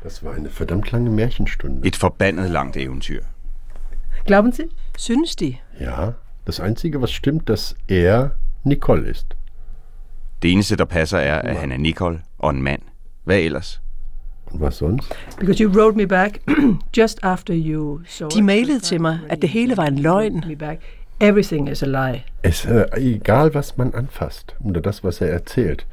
Das 0.04 0.22
war 0.24 0.34
eine 0.34 0.50
verdammt 0.50 0.92
lange 0.92 1.10
Märchenstunde. 1.10 1.88
Et 1.88 1.96
forbandet 1.96 2.50
langt 2.50 2.76
eventyr. 2.76 3.20
Glauben 4.26 4.52
Sie? 4.52 4.64
Synes 4.98 5.36
de? 5.36 5.54
Ja, 5.80 6.12
das 6.46 6.60
Einzige, 6.60 7.00
was 7.00 7.10
stimmt, 7.10 7.48
dass 7.48 7.76
er 7.88 8.30
Nicole 8.64 9.08
ist. 9.08 9.26
Det 10.42 10.52
eneste, 10.52 10.76
der 10.76 10.84
passer, 10.84 11.18
er, 11.18 11.38
at 11.42 11.56
han 11.56 11.72
er 11.72 11.78
Nicole 11.78 12.20
og 12.38 12.50
en 12.50 12.62
mand. 12.62 12.82
Hvad 13.24 13.38
ellers? 13.38 13.80
Und 14.52 14.60
was 14.60 14.74
sonst? 14.76 15.14
Because 15.38 15.62
you 15.62 15.70
wrote 15.72 15.96
me 15.96 16.06
back 16.06 16.40
just 16.96 17.18
after 17.22 17.54
you 17.54 18.00
saw 18.06 18.28
De 18.28 18.42
mailede 18.42 18.80
til 18.80 19.00
mig, 19.00 19.18
at 19.28 19.42
det 19.42 19.50
hele 19.50 19.76
var 19.76 19.86
en 19.86 19.98
løgn. 19.98 20.44
Everything 21.18 21.66
is 21.66 21.82
a 21.82 21.86
lie. 21.86 22.24
Es, 22.42 22.64
äh, 22.66 22.86
egal, 22.94 23.54
was 23.54 23.76
man 23.76 23.94
anfasst 23.94 24.54
oder 24.62 24.80
das, 24.80 25.02
was 25.02 25.20
er 25.20 25.30
erzählt, 25.30 25.86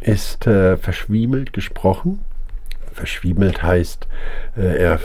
ist 0.00 0.46
äh, 0.46 0.76
verschwiemelt 0.76 1.52
gesprochen. 1.52 2.24
Verschwiemelt 2.92 3.62
heißt, 3.62 4.06
äh, 4.56 4.76
er 4.78 5.00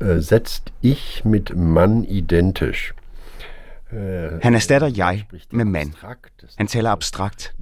äh, 0.00 0.20
setzt 0.20 0.72
ich 0.80 1.24
mit 1.24 1.56
Mann 1.56 2.04
identisch. 2.04 2.94
Äh, 3.90 4.40
Han 4.44 4.54
erstatter 4.54 4.86
jeg 4.86 5.24
med 5.50 5.64
mand. 5.64 5.94
Han 6.58 6.66
taler 6.68 6.90
abstrakt. 6.90 7.54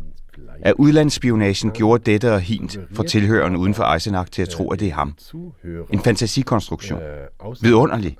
At 0.62 0.74
udlandsspionagen 0.78 1.70
gjorde 1.70 2.10
dette 2.10 2.32
og 2.34 2.40
hint 2.40 2.78
for 2.92 3.02
tilhørende 3.02 3.58
uden 3.58 3.74
for 3.74 3.84
Eisenach 3.94 4.30
til 4.30 4.42
at 4.42 4.48
tro, 4.48 4.70
at 4.72 4.80
det 4.80 4.88
er 4.88 4.94
ham. 4.94 5.14
En 5.92 6.00
fantasikonstruktion. 6.00 7.00
Vidunderlig. 7.62 8.18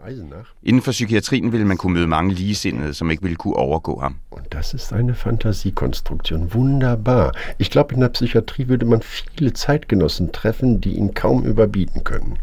Inden 0.62 0.82
for 0.82 0.90
psykiatrien 0.90 1.52
ville 1.52 1.66
man 1.66 1.76
kunne 1.76 1.94
møde 1.94 2.06
mange 2.06 2.34
ligesindede, 2.34 2.94
som 2.94 3.10
ikke 3.10 3.22
ville 3.22 3.36
kunne 3.36 3.56
overgå 3.56 4.00
ham. 4.00 4.16
Das 4.52 4.74
ist 4.74 4.92
eine 4.92 5.14
Fantasiekonstruktion. 5.14 6.54
Wunderbar. 6.54 7.32
Ich 7.58 7.70
glaube, 7.70 7.94
in 7.94 8.00
der 8.00 8.08
Psychiatrie 8.08 8.68
würde 8.68 8.86
man 8.86 9.02
viele 9.02 9.52
Zeitgenossen 9.52 10.32
treffen, 10.32 10.80
die 10.80 10.94
ihn 10.94 11.14
kaum 11.14 11.44
überbieten 11.44 12.04
können. 12.04 12.38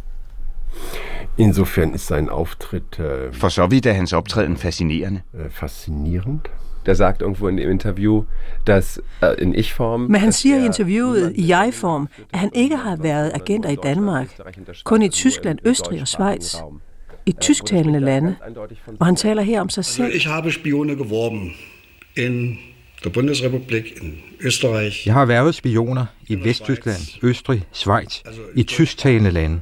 Insofern 1.38 1.94
ist 1.94 2.08
sein 2.08 2.30
Auftritt 2.30 3.00
äh, 3.00 3.32
For 3.32 3.50
så 3.50 3.72
vidt 3.72 3.86
er 3.86 3.94
hans 3.96 4.14
optræden 4.14 4.58
fascinerende. 4.58 5.22
äh, 5.34 5.50
faszinierend. 5.50 6.50
Der 6.86 6.94
sagt 6.94 7.22
irgendwo 7.22 7.48
in 7.48 7.58
dem 7.58 7.72
Interview, 7.72 8.24
dass 8.68 9.02
äh, 9.22 9.42
in 9.42 9.56
Ich-Form... 9.56 10.00
Men 10.00 10.22
han 10.22 10.32
siger 10.32 10.58
i 10.58 10.62
er 10.62 10.66
interviewet 10.66 11.34
i 11.36 11.48
jeg-form, 11.48 12.08
at 12.34 12.40
han 12.40 12.50
ikke 12.54 12.76
har 12.76 12.96
været 12.96 13.32
agenter 13.34 13.70
i 13.70 13.76
Danmark, 13.84 14.40
kun 14.84 15.02
i 15.02 15.10
Tyskland, 15.10 15.60
Østrig 15.66 16.02
og 16.02 16.08
Schweiz. 16.08 16.56
I 17.26 17.32
tysktalende 17.32 18.00
lande, 18.00 18.36
og 19.00 19.06
han 19.06 19.16
taler 19.16 19.42
her 19.42 19.62
om 19.62 19.70
sig 19.70 19.80
Also 19.80 19.94
selv. 19.94 20.16
ich 20.16 20.28
habe 20.28 20.52
Spione 20.52 20.96
geworben 20.96 21.52
in 22.18 22.58
der 23.04 23.10
Bundesrepublik, 23.10 23.94
in 24.02 24.18
Österreich. 24.42 25.08
Jeg 25.08 25.14
har 25.14 25.26
været 25.26 25.56
spioner 25.56 26.06
i 26.28 26.36
Vesttyskland, 26.44 27.20
Østrig, 27.24 27.64
Schweiz, 27.72 28.22
i 28.56 28.64
tysktalende 28.64 29.32
lande. 29.32 29.60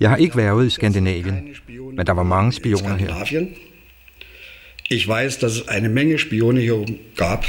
Jeg 0.00 0.10
har 0.10 0.16
ikke 0.16 0.36
været 0.36 0.66
i 0.66 0.70
Skandinavien, 0.70 1.48
men 1.96 2.06
der 2.06 2.12
var 2.12 2.22
mange 2.22 2.52
spioner 2.52 2.96
her. 2.96 3.14
Ich 4.90 5.06
weiß, 5.06 5.38
dass 5.38 5.52
es 5.52 5.68
eine 5.68 5.90
Menge 5.90 6.16
Spione 6.16 6.60
hier 6.60 6.76
oben 6.76 6.98
gab. 7.16 7.44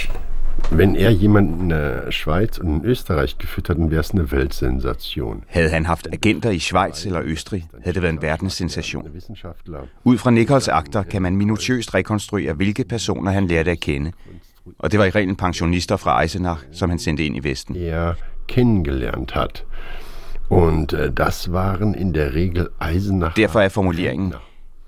Wenn 0.71 0.95
er 0.95 1.09
jemanden 1.09 1.61
in 1.61 1.69
der 1.69 2.11
Schweiz 2.11 2.57
und 2.57 2.67
in 2.67 2.85
Österreich 2.85 3.37
geführt 3.37 3.69
hat, 3.69 3.77
dann 3.77 3.91
wäre 3.91 4.01
es 4.01 4.11
eine 4.11 4.29
Weltsensation. 4.31 5.43
Havde 5.47 5.69
han 5.69 5.87
haft 5.87 6.13
agenter 6.13 6.51
i 6.51 6.59
Schweiz 6.59 7.05
eller 7.05 7.21
Østrig, 7.23 7.67
havde 7.81 7.93
det 7.93 8.01
været 8.01 8.13
en 8.13 8.21
verdenssensation. 8.21 9.07
Wissenschaftler. 9.13 9.87
Ud 10.03 10.17
fra 10.17 10.31
Nichols 10.31 10.67
akter 10.67 11.03
kan 11.03 11.21
man 11.21 11.35
minutiøst 11.37 11.93
rekonstruere, 11.93 12.53
hvilke 12.53 12.83
personer 12.83 13.31
han 13.31 13.47
lærte 13.47 13.71
at 13.71 13.79
kende. 13.79 14.11
Og 14.79 14.91
det 14.91 14.99
var 14.99 15.05
i 15.05 15.09
reglen 15.09 15.35
pensionister 15.35 15.97
fra 15.97 16.21
Eisenach, 16.23 16.59
som 16.71 16.89
han 16.89 16.99
sendte 16.99 17.25
ind 17.25 17.37
i 17.37 17.49
Vesten. 17.49 17.75
er 17.75 18.13
kennengelernt 18.47 19.31
hat. 19.31 19.65
Und 20.49 20.93
äh, 20.93 21.11
das 21.17 21.51
waren 21.51 21.95
in 21.95 22.13
der 22.13 22.33
Regel 22.33 22.67
Eisenach. 22.79 23.35
Derfor 23.35 23.61
er 23.61 23.69
formuleringen, 23.69 24.33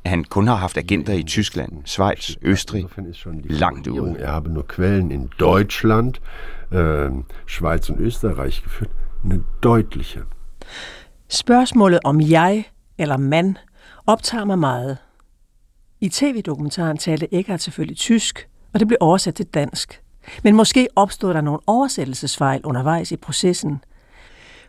han 0.06 0.24
kun 0.24 0.48
har 0.48 0.56
haft 0.56 0.78
agenter 0.78 1.14
i 1.14 1.24
Tyskland, 1.24 1.72
Schweiz, 1.86 2.36
Østrig, 2.42 2.86
langt 3.44 3.88
ude. 3.88 4.16
Er 4.20 4.32
habe 4.32 4.50
nur 4.54 4.66
Quellen 4.68 5.12
in 5.12 5.30
Deutschland, 5.40 6.22
äh, 6.72 7.10
Schweiz 7.46 7.90
und 7.90 8.00
Österreich 8.00 8.64
geführt. 8.64 8.92
Eine 9.24 9.44
deutliche. 9.64 10.24
Spørgsmålet 11.30 12.00
om 12.04 12.22
jeg 12.22 12.66
eller 12.98 13.18
mand 13.18 13.56
optager 14.08 14.46
mig 14.46 14.60
meget. 14.60 14.98
I 16.02 16.10
tv-dokumentaren 16.10 16.98
talte 16.98 17.34
Eckhart 17.34 17.62
selvfølgelig 17.62 17.98
tysk, 17.98 18.48
og 18.74 18.80
det 18.80 18.88
blev 18.88 18.98
oversat 19.00 19.36
til 19.36 19.46
dansk. 19.46 20.02
Men 20.44 20.56
måske 20.56 20.88
opstod 20.96 21.34
der 21.34 21.42
nogle 21.42 21.60
oversættelsesfejl 21.68 22.62
undervejs 22.64 23.12
i 23.12 23.16
processen. 23.16 23.84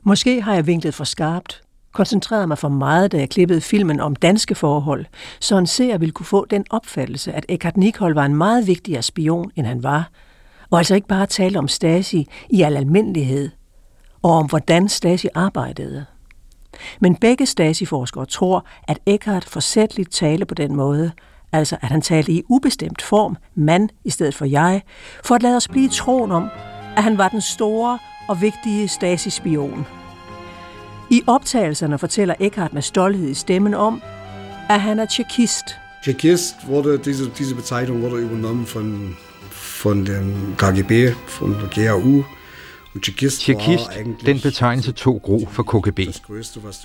Måske 0.02 0.42
har 0.42 0.54
jeg 0.54 0.66
vinklet 0.66 0.94
for 0.94 1.04
skarpt, 1.04 1.62
koncentrerede 1.92 2.46
mig 2.46 2.58
for 2.58 2.68
meget, 2.68 3.12
da 3.12 3.18
jeg 3.18 3.28
klippede 3.28 3.60
filmen 3.60 4.00
om 4.00 4.16
danske 4.16 4.54
forhold, 4.54 5.06
så 5.40 5.58
en 5.58 5.66
seer 5.66 5.98
ville 5.98 6.12
kunne 6.12 6.26
få 6.26 6.44
den 6.44 6.64
opfattelse, 6.70 7.32
at 7.32 7.46
Eckhart 7.48 7.76
Nicol 7.76 8.14
var 8.14 8.24
en 8.24 8.36
meget 8.36 8.66
vigtigere 8.66 9.02
spion, 9.02 9.50
end 9.56 9.66
han 9.66 9.82
var, 9.82 10.10
og 10.70 10.78
altså 10.78 10.94
ikke 10.94 11.08
bare 11.08 11.26
tale 11.26 11.58
om 11.58 11.68
Stasi 11.68 12.28
i 12.50 12.62
al 12.62 12.76
almindelighed, 12.76 13.50
og 14.22 14.30
om 14.30 14.46
hvordan 14.46 14.88
Stasi 14.88 15.28
arbejdede. 15.34 16.04
Men 17.00 17.16
begge 17.16 17.46
Stasi-forskere 17.46 18.26
tror, 18.26 18.66
at 18.88 18.98
Eckhart 19.06 19.44
forsætligt 19.44 20.12
talte 20.12 20.46
på 20.46 20.54
den 20.54 20.76
måde, 20.76 21.12
altså 21.52 21.76
at 21.82 21.88
han 21.88 22.02
talte 22.02 22.32
i 22.32 22.42
ubestemt 22.48 23.02
form, 23.02 23.36
mand 23.54 23.88
i 24.04 24.10
stedet 24.10 24.34
for 24.34 24.44
jeg, 24.44 24.82
for 25.24 25.34
at 25.34 25.42
lade 25.42 25.56
os 25.56 25.68
blive 25.68 25.84
i 25.86 25.88
troen 25.92 26.30
om, 26.32 26.48
at 26.96 27.02
han 27.02 27.18
var 27.18 27.28
den 27.28 27.40
store 27.40 27.98
og 28.28 28.40
vigtige 28.40 28.88
Stasi-spion. 28.88 30.01
I 31.12 31.22
optagelserne 31.26 31.98
fortæller 31.98 32.34
Eckhart 32.40 32.72
med 32.72 32.82
stolthed 32.82 33.28
i 33.28 33.34
stemmen 33.34 33.74
om, 33.74 34.02
at 34.70 34.80
han 34.80 34.98
er 34.98 35.06
tjekist. 35.06 35.64
Tschechist 36.04 36.54
wurde, 36.66 36.98
diese, 36.98 37.30
diese 37.38 37.54
Bezeichnung 37.54 38.02
wurde 38.02 38.16
übernommen 38.16 38.66
von, 38.66 39.16
von 39.50 40.06
dem 40.06 40.34
KGB, 40.58 41.14
von 41.26 41.52
der 41.52 41.68
Tschechist, 43.00 43.40
Tjekist, 43.40 43.84
war 43.84 43.96
eigentlich 43.96 44.26
den 44.26 44.40
betegnelse 44.40 44.92
tog 44.92 45.22
gro 45.22 45.48
for 45.50 45.62
KGB. 45.62 46.00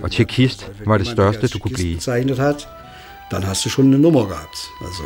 Og 0.03 0.11
tjekist 0.11 0.71
var 0.85 0.97
det 0.97 1.07
største, 1.07 1.47
du 1.47 1.59
kunne 1.59 1.73
blive. 1.73 1.99
dann 3.31 3.43
hast 3.43 3.65
du 3.65 3.69
schon 3.69 3.85
eine 3.85 3.99
Nummer 3.99 4.25
gehabt. 4.25 4.57
Also, 4.81 5.03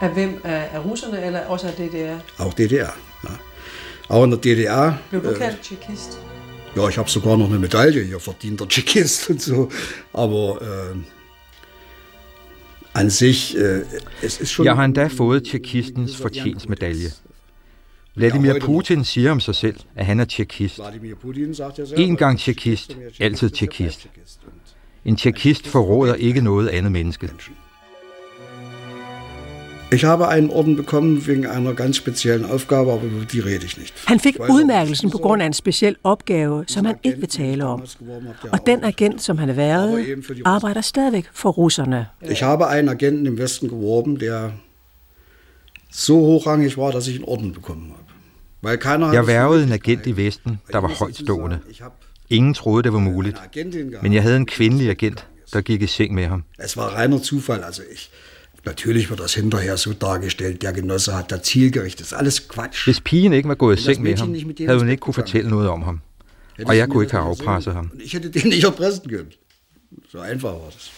Af 0.00 0.10
hvem? 0.10 0.40
Af, 0.44 0.68
af 0.72 0.84
russerne 0.84 1.24
eller 1.24 1.46
også 1.46 1.66
af 1.66 1.72
DDR? 1.72 2.18
Auch 2.38 2.54
DDR, 2.54 2.92
ja. 3.24 3.34
Auch 4.08 4.24
in 4.24 4.32
der 4.32 4.38
DDR. 4.38 4.92
Blev 5.10 5.22
du 5.24 5.34
kaldt 5.34 5.62
Tschechist? 5.62 6.18
Ja, 6.76 6.88
ich 6.88 6.98
habe 6.98 7.10
sogar 7.10 7.36
noch 7.36 7.48
eine 7.48 7.58
Medaille 7.58 8.02
hier 8.02 8.20
verdient, 8.20 8.60
der 8.60 8.68
Tschechist 8.68 9.30
und 9.30 9.40
so. 9.40 9.70
Aber 10.12 10.60
äh, 10.62 10.96
an 12.94 13.10
sich, 13.10 13.56
äh, 13.56 13.82
es 14.22 14.40
ist 14.40 14.52
schon... 14.52 14.66
Jeg 14.66 14.76
har 14.76 14.84
endda 14.84 15.06
fået 15.06 15.44
tjekistens 15.44 16.16
fortjensmedalje. 16.16 17.12
Vladimir 18.16 18.60
Putin 18.60 19.04
siger 19.04 19.32
om 19.32 19.40
sig 19.40 19.54
selv, 19.54 19.76
at 19.96 20.06
han 20.06 20.20
er 20.20 20.24
tjekist. 20.24 20.80
En 21.96 22.16
gang 22.16 22.38
tjekist, 22.38 22.96
altid 23.20 23.50
tjekist. 23.50 24.08
En 25.04 25.16
tjekist 25.16 25.66
forråder 25.66 26.14
ikke 26.14 26.40
noget 26.40 26.68
andet 26.68 26.92
menneske. 26.92 27.30
Ich 29.92 30.04
habe 30.04 30.28
einen 30.28 30.50
Orden 30.50 30.76
bekommen 30.76 31.26
wegen 31.26 31.46
einer 31.46 31.74
ganz 31.74 31.96
speziellen 31.96 32.44
Aufgabe, 32.44 32.92
aber 32.92 33.04
über 33.04 33.24
die 33.24 33.40
rede 33.40 33.64
ich 33.66 33.76
nicht. 33.78 33.94
Han 34.06 34.20
fik 34.20 34.36
udmærkelsen 34.40 35.10
på 35.10 35.18
grund 35.18 35.42
af 35.42 35.46
en 35.46 35.52
speciel 35.52 35.96
opgave, 36.02 36.64
som 36.66 36.84
han 36.84 36.96
ikke 37.02 37.18
vil 37.18 37.28
tale 37.28 37.64
om. 37.64 37.82
Og 38.52 38.66
den 38.66 38.84
agent, 38.84 39.22
som 39.22 39.38
han 39.38 39.48
er 39.48 39.52
været, 39.52 40.06
arbejder 40.44 40.80
stadigvæk 40.80 41.28
for 41.32 41.50
russerne. 41.50 42.06
Ich 42.30 42.42
habe 42.42 42.68
einen 42.68 42.88
Agenten 42.88 43.26
im 43.26 43.38
Westen 43.38 43.68
geworben, 43.68 44.20
der 44.20 44.50
so 45.92 46.14
hochrangig 46.14 46.76
war, 46.76 46.92
dass 46.92 47.08
ich 47.08 47.16
en 47.16 47.24
Orden 47.24 47.52
bekommen 47.52 47.90
habe. 47.90 48.04
Weil 48.62 48.78
keiner 48.78 49.12
Jeg 49.12 49.26
værvede 49.26 49.64
en 49.64 49.72
agent 49.72 50.06
i 50.06 50.16
Vesten, 50.16 50.60
der 50.72 50.78
var 50.78 50.88
højtstående. 50.88 51.58
Ingen 52.30 52.54
troede, 52.54 52.82
det 52.82 52.92
var 52.92 52.98
muligt. 52.98 53.36
Men 54.02 54.12
jeg 54.12 54.22
havde 54.22 54.36
en 54.36 54.46
kvindelig 54.46 54.90
agent, 54.90 55.26
der 55.52 55.60
gik 55.60 55.82
i 55.82 55.86
seng 55.86 56.14
med 56.14 56.26
ham. 56.26 56.44
Es 56.64 56.76
war 56.76 56.96
reiner 56.98 57.18
Zufall. 57.18 57.62
Also 57.62 57.82
ich, 57.92 58.10
Natürlich 58.64 59.10
wird 59.10 59.20
das 59.20 59.34
hinterher 59.34 59.76
so 59.76 59.92
dargestellt, 59.92 60.62
der 60.62 60.72
Genosse 60.72 61.14
hat 61.14 61.30
da 61.30 61.42
zielgerichtet. 61.42 62.00
Das 62.00 62.12
ist 62.12 62.18
alles 62.18 62.48
Quatsch. 62.48 62.86
Hvis 62.86 63.00
pigen 63.00 63.32
ikke 63.32 63.48
var 63.48 63.54
gået 63.54 63.78
i 63.78 63.82
seng 63.82 64.02
med 64.02 64.16
ham, 64.16 64.34
havde 64.66 64.78
hun 64.78 64.88
ikke 64.88 65.00
kunne 65.00 65.14
fortælle 65.14 65.50
noget 65.50 65.68
om 65.68 65.82
ham. 65.82 66.00
Og 66.66 66.76
jeg 66.76 66.88
kunne 66.88 67.04
ikke 67.04 67.16
have 67.16 67.24
afpresset 67.24 67.74
ham. 67.74 67.90
Ich 68.00 68.12
hätte 68.12 68.30
den 68.30 68.48
nicht 68.48 68.64
erpressen 68.64 69.10
können. 69.10 69.32
So 70.12 70.18
einfach 70.18 70.52
war 70.52 70.70
das. 70.74 70.92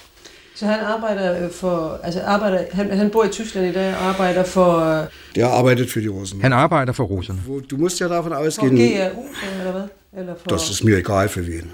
Så 0.55 0.67
han 0.67 0.81
arbejder 0.81 1.49
for, 1.49 2.01
altså 2.03 2.21
arbejder, 2.21 2.65
han, 2.73 2.91
han 2.91 3.11
bor 3.11 3.25
i 3.25 3.29
Tyskland 3.29 3.67
i 3.67 3.73
dag 3.73 3.95
og 3.95 4.03
arbejder 4.03 4.45
for... 4.45 5.07
Der 5.35 5.47
arbeitet 5.47 5.91
für 5.91 6.01
die 6.01 6.09
Russen. 6.09 6.41
Han 6.41 6.53
arbejder 6.53 6.93
for 6.93 7.05
russerne. 7.05 7.41
Du 7.71 7.77
musst 7.77 8.01
ja 8.01 8.09
davon 8.09 8.33
ausgehen... 8.33 8.79
For 8.79 9.11
GRU, 9.11 9.25
eller 9.59 9.73
hvad? 9.73 9.89
Eller 10.21 10.35
for... 10.37 10.49
Das 10.49 10.71
ist 10.71 10.85
mir 10.85 10.97
egal 10.99 11.29
für 11.29 11.47
wen. 11.47 11.71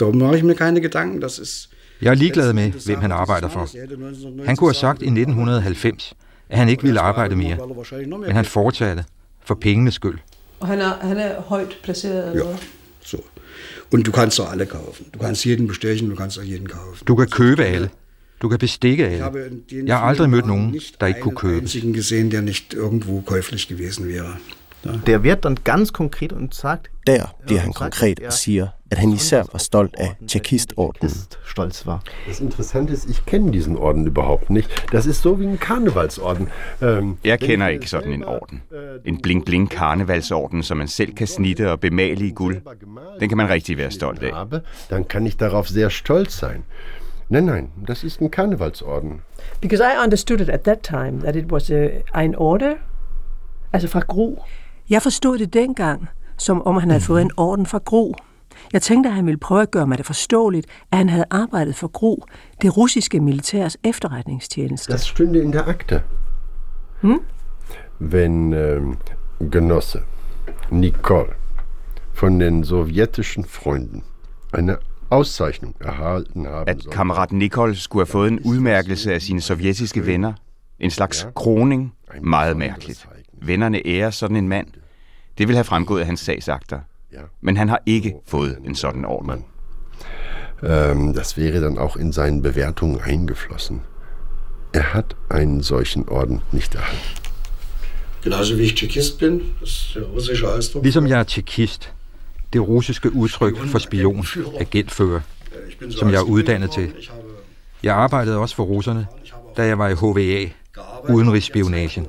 Da 0.00 0.04
mache 0.10 0.36
ich 0.36 0.42
mir 0.42 0.54
keine 0.54 0.80
Gedanken. 0.80 1.20
Das 1.20 1.38
ist... 1.38 1.68
Jeg 2.02 2.10
er 2.10 2.14
ligeglad 2.14 2.52
med, 2.52 2.72
hvem 2.86 2.98
han 2.98 3.12
arbejder 3.12 3.48
for. 3.48 3.68
Han 4.46 4.56
kunne 4.56 4.68
have 4.68 4.74
sagt 4.74 5.02
i 5.02 5.06
1990, 5.06 6.14
at 6.48 6.58
han 6.58 6.68
ikke 6.68 6.82
ville 6.82 7.00
arbejde 7.00 7.36
mere. 7.36 7.58
Men 8.20 8.32
han 8.32 8.44
fortsatte 8.44 9.04
for 9.44 9.54
pengenes 9.54 9.94
skyld. 9.94 10.18
Og 10.60 10.66
han 10.66 10.80
er, 10.80 10.92
han 11.00 11.16
er 11.16 11.40
højt 11.40 11.78
placeret? 11.82 12.30
Eller 12.32 12.48
ja, 12.48 12.56
så. 13.00 13.16
Und 13.90 14.04
du 14.04 14.12
kannst 14.12 14.38
doch 14.38 14.52
alle 14.52 14.66
kaufen. 14.66 15.06
Du 15.14 15.18
kannst 15.18 15.46
jeden 15.46 15.66
bestechen, 15.66 16.10
du 16.10 16.16
kannst 16.16 16.38
auch 16.38 16.48
jeden 16.48 16.68
kaufen. 16.68 17.06
Du 17.06 17.14
kan 17.16 17.26
købe 17.26 17.64
alle. 17.64 17.90
Du 18.42 18.48
kan 18.48 18.58
bestikke 18.58 19.06
alle. 19.06 19.50
Jeg 19.86 19.98
har 19.98 20.06
aldrig 20.06 20.30
mødt 20.30 20.46
nogen, 20.46 20.80
der 21.00 21.06
ikke 21.06 21.20
kunne 21.20 21.36
købe. 21.36 21.64
Ich 21.64 21.82
habe 21.82 21.92
gesehen, 21.92 22.30
der 22.30 22.40
nicht 22.40 22.74
irgendwo 22.74 23.22
käuflich 23.26 23.68
gewesen 23.68 24.08
wäre. 24.08 24.36
Der 25.06 25.22
wird 25.22 25.44
dann 25.44 25.56
ganz 25.64 25.92
konkret 25.92 26.32
und 26.32 26.54
sagt, 26.54 26.90
Der 27.06 27.34
bliver 27.46 27.60
han 27.60 27.72
konkret 27.72 28.20
og 28.26 28.32
siger, 28.32 28.68
at 28.90 28.98
han 28.98 29.12
især 29.12 29.42
var 29.52 29.58
stolt 29.58 29.94
af 29.98 30.14
Tjekistordenen. 30.28 31.12
Stolz 31.44 31.86
war. 31.86 32.02
Das 32.28 32.40
Interessante 32.40 32.92
ist, 32.92 33.10
ich 33.10 33.26
kenne 33.26 33.52
diesen 33.52 33.76
Orden 33.76 34.06
überhaupt 34.06 34.50
nicht. 34.50 34.86
Das 34.92 35.06
ist 35.06 35.22
so 35.22 35.40
wie 35.40 35.46
ein 35.46 35.58
Karnevalsorden. 35.60 36.48
Ähm, 36.82 37.16
Jeg 37.24 37.38
kender 37.40 37.68
ikke 37.68 37.88
sådan 37.88 38.12
en 38.12 38.24
orden. 38.24 38.62
En 39.04 39.20
bling-bling 39.26 39.68
karnevalsorden, 39.68 40.62
som 40.62 40.76
man 40.76 40.88
selv 40.88 41.14
kan 41.14 41.26
snitte 41.26 41.70
og 41.72 41.80
bemale 41.80 42.26
i 42.26 42.30
guld. 42.30 42.60
Den 43.20 43.28
kan 43.28 43.36
man 43.36 43.48
rigtig 43.48 43.78
være 43.78 43.90
stolt 43.90 44.22
af. 44.22 44.60
Dann 44.90 45.04
kann 45.08 45.26
ich 45.26 45.36
darauf 45.36 45.68
sehr 45.68 45.88
stolz 45.88 46.32
sein. 46.38 46.64
Nein, 47.28 47.44
nein, 47.44 47.68
das 47.88 48.04
ist 48.04 48.20
ein 48.20 48.30
Karnevalsorden. 48.30 49.20
Because 49.60 49.82
I 49.84 50.04
understood 50.04 50.40
it 50.40 50.48
at 50.48 50.60
that 50.60 50.78
time, 50.82 51.20
that 51.22 51.36
it 51.36 51.44
was 51.52 51.70
a, 51.70 51.88
en 52.24 52.34
order, 52.36 52.74
altså 53.72 53.88
fra 53.88 54.00
Gro. 54.00 54.42
Jeg 54.90 55.02
forstod 55.02 55.38
det 55.38 55.52
dengang, 55.52 56.08
som 56.38 56.62
om 56.62 56.76
han 56.76 56.90
havde 56.90 57.02
fået 57.02 57.22
en 57.22 57.30
orden 57.36 57.66
fra 57.66 57.78
Gro. 57.84 58.14
Jeg 58.72 58.82
tænkte, 58.82 59.08
at 59.08 59.14
han 59.14 59.26
ville 59.26 59.38
prøve 59.38 59.62
at 59.62 59.70
gøre 59.70 59.86
mig 59.86 59.98
det 59.98 60.06
forståeligt, 60.06 60.66
at 60.92 60.98
han 60.98 61.08
havde 61.08 61.24
arbejdet 61.30 61.76
for 61.76 61.88
Gro, 61.88 62.24
det 62.62 62.76
russiske 62.76 63.20
militærs 63.20 63.76
efterretningstjeneste. 63.84 64.92
Das 64.92 65.04
stünde 65.04 65.42
in 65.42 65.52
der 65.52 65.68
Akte. 65.68 66.02
Hm? 67.00 67.20
Wenn 68.00 68.52
ähm, 68.52 68.96
Genosse 69.52 69.98
Nicole 70.70 71.28
von 72.20 72.40
den 72.40 72.64
sowjetischen 72.64 73.44
Freunden 73.44 74.04
eine 74.58 74.76
Auszeichnung 75.10 75.74
erhalten 75.80 76.46
haben 76.46 76.68
At 76.68 76.90
kammerat 76.90 77.32
Nicole 77.32 77.74
skulle 77.74 78.00
have 78.00 78.10
fået 78.10 78.32
en 78.32 78.40
udmærkelse 78.40 79.14
af 79.14 79.22
sine 79.22 79.40
sovjetiske 79.40 80.06
venner. 80.06 80.32
En 80.78 80.90
slags 80.90 81.26
kroning. 81.34 81.94
Meget 82.20 82.56
mærkeligt. 82.56 83.08
Vennerne 83.42 83.86
ærer 83.86 84.10
sådan 84.10 84.36
en 84.36 84.48
mand. 84.48 84.66
Det 85.38 85.48
vil 85.48 85.56
have 85.56 85.64
fremgået 85.64 86.00
af 86.00 86.06
hans 86.06 86.20
sagsakter. 86.20 86.80
Men 87.40 87.56
han 87.56 87.68
har 87.68 87.82
ikke 87.86 88.14
fået 88.26 88.58
en 88.64 88.74
sådan 88.74 89.04
orden. 89.04 89.44
Ähm, 90.62 91.14
das 91.14 91.36
wäre 91.36 91.60
dann 91.60 91.78
auch 91.78 91.96
in 91.96 92.12
seinen 92.12 92.42
Bewertungen 92.42 93.00
eingeflossen. 93.00 93.82
Er 94.72 94.94
hat 94.94 95.16
einen 95.30 95.62
solchen 95.62 96.08
Orden 96.08 96.42
nicht 96.52 96.74
erhalten. 96.74 97.26
Genauso 98.22 98.58
wie 98.58 98.62
ich 98.62 98.74
Tschechist 98.74 99.18
bin, 99.18 99.54
das 99.60 99.68
ist 99.68 99.94
der 99.94 100.02
russische 100.02 100.48
Ausdruck. 100.48 100.82
Ligesom 100.82 101.06
jeg 101.06 101.18
er 101.20 101.24
tjekist, 101.24 101.92
det 102.52 102.60
russiske 102.68 103.12
udtryk 103.12 103.56
for 103.66 103.78
spion, 103.78 104.26
agentfører, 104.60 105.20
som 105.90 106.10
jeg 106.10 106.16
er 106.16 106.22
uddannet 106.22 106.70
til. 106.70 106.92
Jeg 107.82 107.94
arbejdede 107.94 108.38
også 108.38 108.56
for 108.56 108.64
russerne, 108.64 109.06
da 109.56 109.66
jeg 109.66 109.78
var 109.78 109.88
i 109.88 109.94
HVA, 109.94 110.50
udenrigsspionagen. 111.12 112.06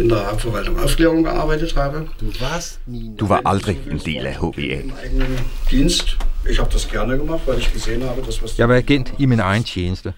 In 0.00 0.08
der 0.08 0.26
Hauptverwaltung 0.30 0.78
Aufklärung 0.78 1.22
gearbeitet 1.24 1.76
habe. 1.76 2.06
Du 2.20 2.26
warst 2.40 2.80
nie 2.86 3.16
Du 3.16 3.28
var 3.28 3.40
aldrig 3.44 3.78
en 3.90 3.98
del 3.98 4.26
af 4.26 4.34
HVA. 4.36 4.60
eigenen 5.02 5.38
Dienst. 5.70 6.16
Ich 6.50 6.58
habe 6.58 6.70
das 6.72 6.88
gerne 6.88 7.16
gemacht, 7.18 7.40
weil 7.46 7.58
ich 7.58 7.72
gesehen 7.72 8.04
habe, 8.04 8.22
dass 8.22 8.42
was 8.42 8.56
Jeg 8.58 8.68
var 8.68 8.76
agent 8.76 9.12
i 9.18 9.26
min 9.26 9.40
egen 9.40 9.64
tjeneste. 9.64 10.12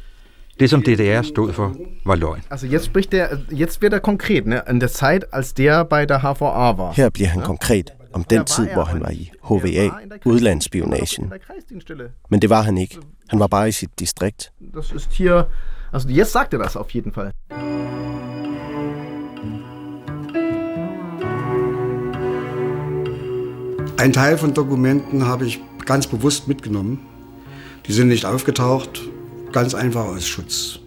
Det, 0.60 0.70
som 0.70 0.82
DDR 0.82 1.22
stod 1.22 1.52
for, 1.52 1.76
var 2.04 2.16
løgn. 2.16 2.42
Also 2.50 2.66
jetzt 2.66 2.86
spricht 2.86 3.12
der, 3.12 3.38
jetzt 3.50 3.80
wird 3.82 3.92
er 3.92 4.00
konkret, 4.00 4.46
ne? 4.46 4.62
In 4.70 4.80
der 4.80 4.88
Zeit, 4.88 5.32
als 5.32 5.54
der 5.54 5.84
bei 5.84 6.04
der 6.06 6.18
HVA 6.18 6.78
war. 6.78 6.94
Her 6.94 7.10
bliver 7.10 7.28
han 7.28 7.42
konkret 7.42 7.92
om 8.12 8.24
den 8.24 8.44
tid, 8.44 8.66
hvor 8.72 8.84
han 8.84 9.00
var 9.00 9.10
i 9.10 9.30
HVA, 9.44 9.90
udlandsspionagen. 10.24 11.32
Men 12.28 12.42
det 12.42 12.50
var 12.50 12.62
han 12.62 12.78
ikke. 12.78 12.98
Han 13.28 13.38
var 13.38 13.46
bare 13.46 13.68
i 13.68 13.72
sit 13.72 13.90
distrikt. 14.00 14.52
Das 14.74 14.90
ist 14.92 15.12
hier, 15.12 15.46
also 15.92 16.08
jetzt 16.08 16.32
sagt 16.32 16.54
er 16.54 16.58
das 16.58 16.76
auf 16.76 16.90
jeden 16.90 17.12
Fall. 17.12 17.30
Ein 23.98 24.12
Teil 24.12 24.38
von 24.38 24.54
Dokumenten 24.54 25.26
habe 25.26 25.44
ich 25.46 25.60
ganz 25.84 26.06
bewusst 26.06 26.48
mitgenommen. 26.48 27.00
Die 27.86 27.92
sind 27.92 28.08
nicht 28.08 28.24
aufgetaucht, 28.24 29.02
ganz 29.52 29.74
einfach 29.74 30.04
aus 30.04 30.26
Schutz. 30.26 30.78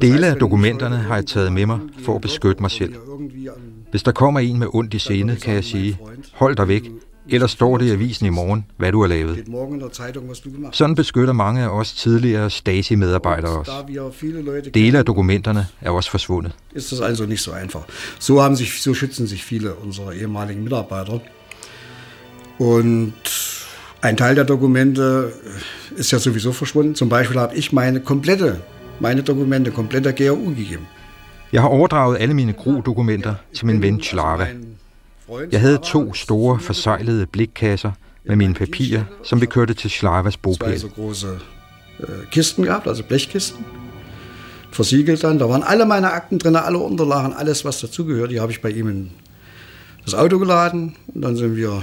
Dele 0.00 0.26
af 0.26 0.36
dokumenterne 0.36 0.96
har 0.96 1.14
jeg 1.14 1.26
taget 1.26 1.52
med 1.52 1.66
mig 1.66 1.78
for 2.04 2.14
at 2.14 2.20
beskytte 2.20 2.62
mig 2.62 2.70
selv. 2.70 2.94
Hvis 3.90 4.02
der 4.02 4.12
kommer 4.12 4.40
en 4.40 4.58
med 4.58 4.66
ondt 4.72 4.94
i 4.94 4.98
sinde, 4.98 5.36
kan 5.36 5.54
jeg 5.54 5.64
sige, 5.64 5.98
hold 6.32 6.56
dig 6.56 6.68
væk, 6.68 6.90
ellers 7.28 7.50
står 7.50 7.78
det 7.78 7.86
i 7.86 7.90
avisen 7.90 8.26
i 8.26 8.30
morgen, 8.30 8.64
hvad 8.76 8.92
du 8.92 9.00
har 9.00 9.08
lavet. 9.08 9.44
Sådan 10.72 10.94
beskytter 10.94 11.32
mange 11.32 11.62
af 11.62 11.68
os 11.68 11.92
tidligere 11.92 12.50
Stasi-medarbejdere 12.50 13.58
os. 13.58 13.70
Dele 14.74 14.98
af 14.98 15.04
dokumenterne 15.04 15.66
er 15.80 15.90
også 15.90 16.10
forsvundet. 16.10 16.52
ist 16.74 16.90
das 16.92 17.00
also 17.00 17.26
nicht 17.26 17.42
so 17.42 17.52
einfach. 17.52 17.80
So 18.18 18.42
haben 18.42 18.56
sich, 18.56 18.82
so 18.82 18.94
schützen 18.94 19.26
sich 19.26 19.44
viele 19.44 19.70
unserer 19.84 20.12
ehemaligen 20.12 20.62
Mitarbeiter. 20.64 21.18
Und 22.62 23.14
ein 24.02 24.16
Teil 24.16 24.34
der 24.34 24.44
Dokumente 24.44 25.32
ist 25.96 26.12
ja 26.12 26.18
sowieso 26.18 26.52
verschwunden. 26.52 26.94
Zum 26.94 27.08
Beispiel 27.08 27.40
habe 27.40 27.54
ich 27.56 27.72
meine 27.72 28.00
komplette, 28.00 28.60
meine 29.00 29.22
Dokumente 29.22 29.70
komplett 29.72 30.04
der 30.04 30.12
GRU 30.12 30.54
gegeben. 30.54 30.86
Jeg 31.52 31.62
har 31.62 31.68
overdraget 31.68 32.18
alle 32.20 32.34
mine 32.34 32.52
gro-dokumenter 32.52 33.34
til 33.52 33.66
min 33.66 33.82
ven 33.82 34.02
Slava. 34.02 34.46
Jeg 35.52 35.60
havde 35.60 35.78
to 35.82 36.14
store, 36.14 36.60
forsejlede 36.60 37.26
blikkasser 37.26 37.90
med 38.24 38.36
mine 38.36 38.54
papirer, 38.54 39.02
som 39.22 39.40
vi 39.40 39.46
kørte 39.46 39.74
til 39.74 39.90
Zwei 39.90 40.22
bopæl. 40.42 40.80
so 40.80 40.88
große 40.88 41.26
äh, 42.00 42.04
Kisten 42.30 42.64
gehabt, 42.64 42.86
also 42.86 43.02
Blechkisten. 43.02 43.64
Versiegelt 44.72 45.22
dann. 45.22 45.38
Da 45.38 45.48
waren 45.48 45.62
alle 45.62 45.84
meine 45.86 46.12
Akten 46.12 46.38
drin, 46.38 46.56
alle 46.56 46.78
Unterlagen, 46.78 47.32
alles, 47.32 47.64
was 47.64 47.80
dazugehört. 47.80 48.30
Die 48.30 48.40
habe 48.40 48.52
ich 48.52 48.62
bei 48.62 48.70
ihm 48.70 48.88
in 48.88 49.10
das 50.04 50.14
Auto 50.14 50.38
geladen. 50.38 50.94
Und 51.14 51.22
dann 51.22 51.36
sind 51.36 51.56
wir 51.56 51.82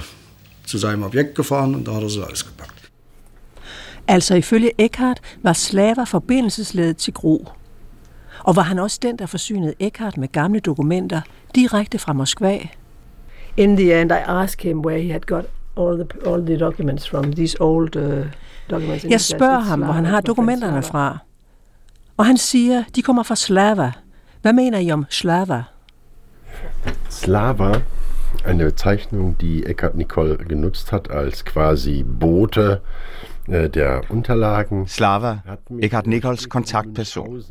zu 0.66 0.78
seinem 0.78 1.02
Objekt 1.02 1.34
gefahren 1.34 1.74
und 1.74 1.86
da 1.86 1.92
hat 1.92 2.02
er 2.02 2.08
sie 2.08 2.22
ausgepackt. 2.22 2.90
Altså 4.08 4.34
ifølge 4.34 4.70
Eckhart 4.78 5.20
var 5.42 5.52
slaver 5.52 6.04
forbindelsesledet 6.04 6.96
til 6.96 7.14
Gro. 7.14 7.48
Og 8.44 8.56
var 8.56 8.62
han 8.62 8.78
også 8.78 8.98
den, 9.02 9.18
der 9.18 9.26
forsynede 9.26 9.74
Eckhart 9.78 10.16
med 10.16 10.28
gamle 10.28 10.60
dokumenter 10.60 11.20
direkte 11.54 11.98
fra 11.98 12.12
Moskva? 12.12 12.58
In 13.56 13.76
the 13.76 14.00
end, 14.00 14.10
I 14.10 14.22
asked 14.26 14.62
him 14.62 14.78
where 14.78 15.02
he 15.02 15.12
had 15.12 15.20
got 15.20 15.44
all 15.76 16.04
the, 16.04 16.30
all 16.30 16.46
the 16.46 16.58
documents 16.58 17.08
from, 17.08 17.32
these 17.32 17.60
old 17.60 17.96
uh, 17.96 18.26
documents. 18.70 19.04
Jeg 19.04 19.20
spørger 19.20 19.60
ham, 19.60 19.82
hvor 19.82 19.92
han 19.92 20.04
har 20.04 20.20
dokumenterne 20.20 20.82
fra. 20.82 21.18
Og 22.16 22.26
han 22.26 22.36
siger, 22.36 22.84
de 22.96 23.02
kommer 23.02 23.22
fra 23.22 23.36
Slava. 23.36 23.92
Hvad 24.42 24.52
mener 24.52 24.78
I 24.78 24.90
om 24.90 25.06
Slava? 25.10 25.62
Slava, 27.08 27.80
eine 28.44 28.64
Bezeichnung, 28.64 29.38
die 29.38 29.66
Eckhard 29.66 29.94
Nicole 29.94 30.36
genutzt 30.36 30.92
hat 30.92 31.10
als 31.10 31.44
quasi 31.44 32.04
Bote 32.04 32.82
äh, 33.48 33.68
der 33.68 34.02
Unterlagen. 34.10 34.86
Slava, 34.86 35.42
Eckhart 35.78 36.06
Nichols 36.06 36.48
kontaktperson, 36.48 37.42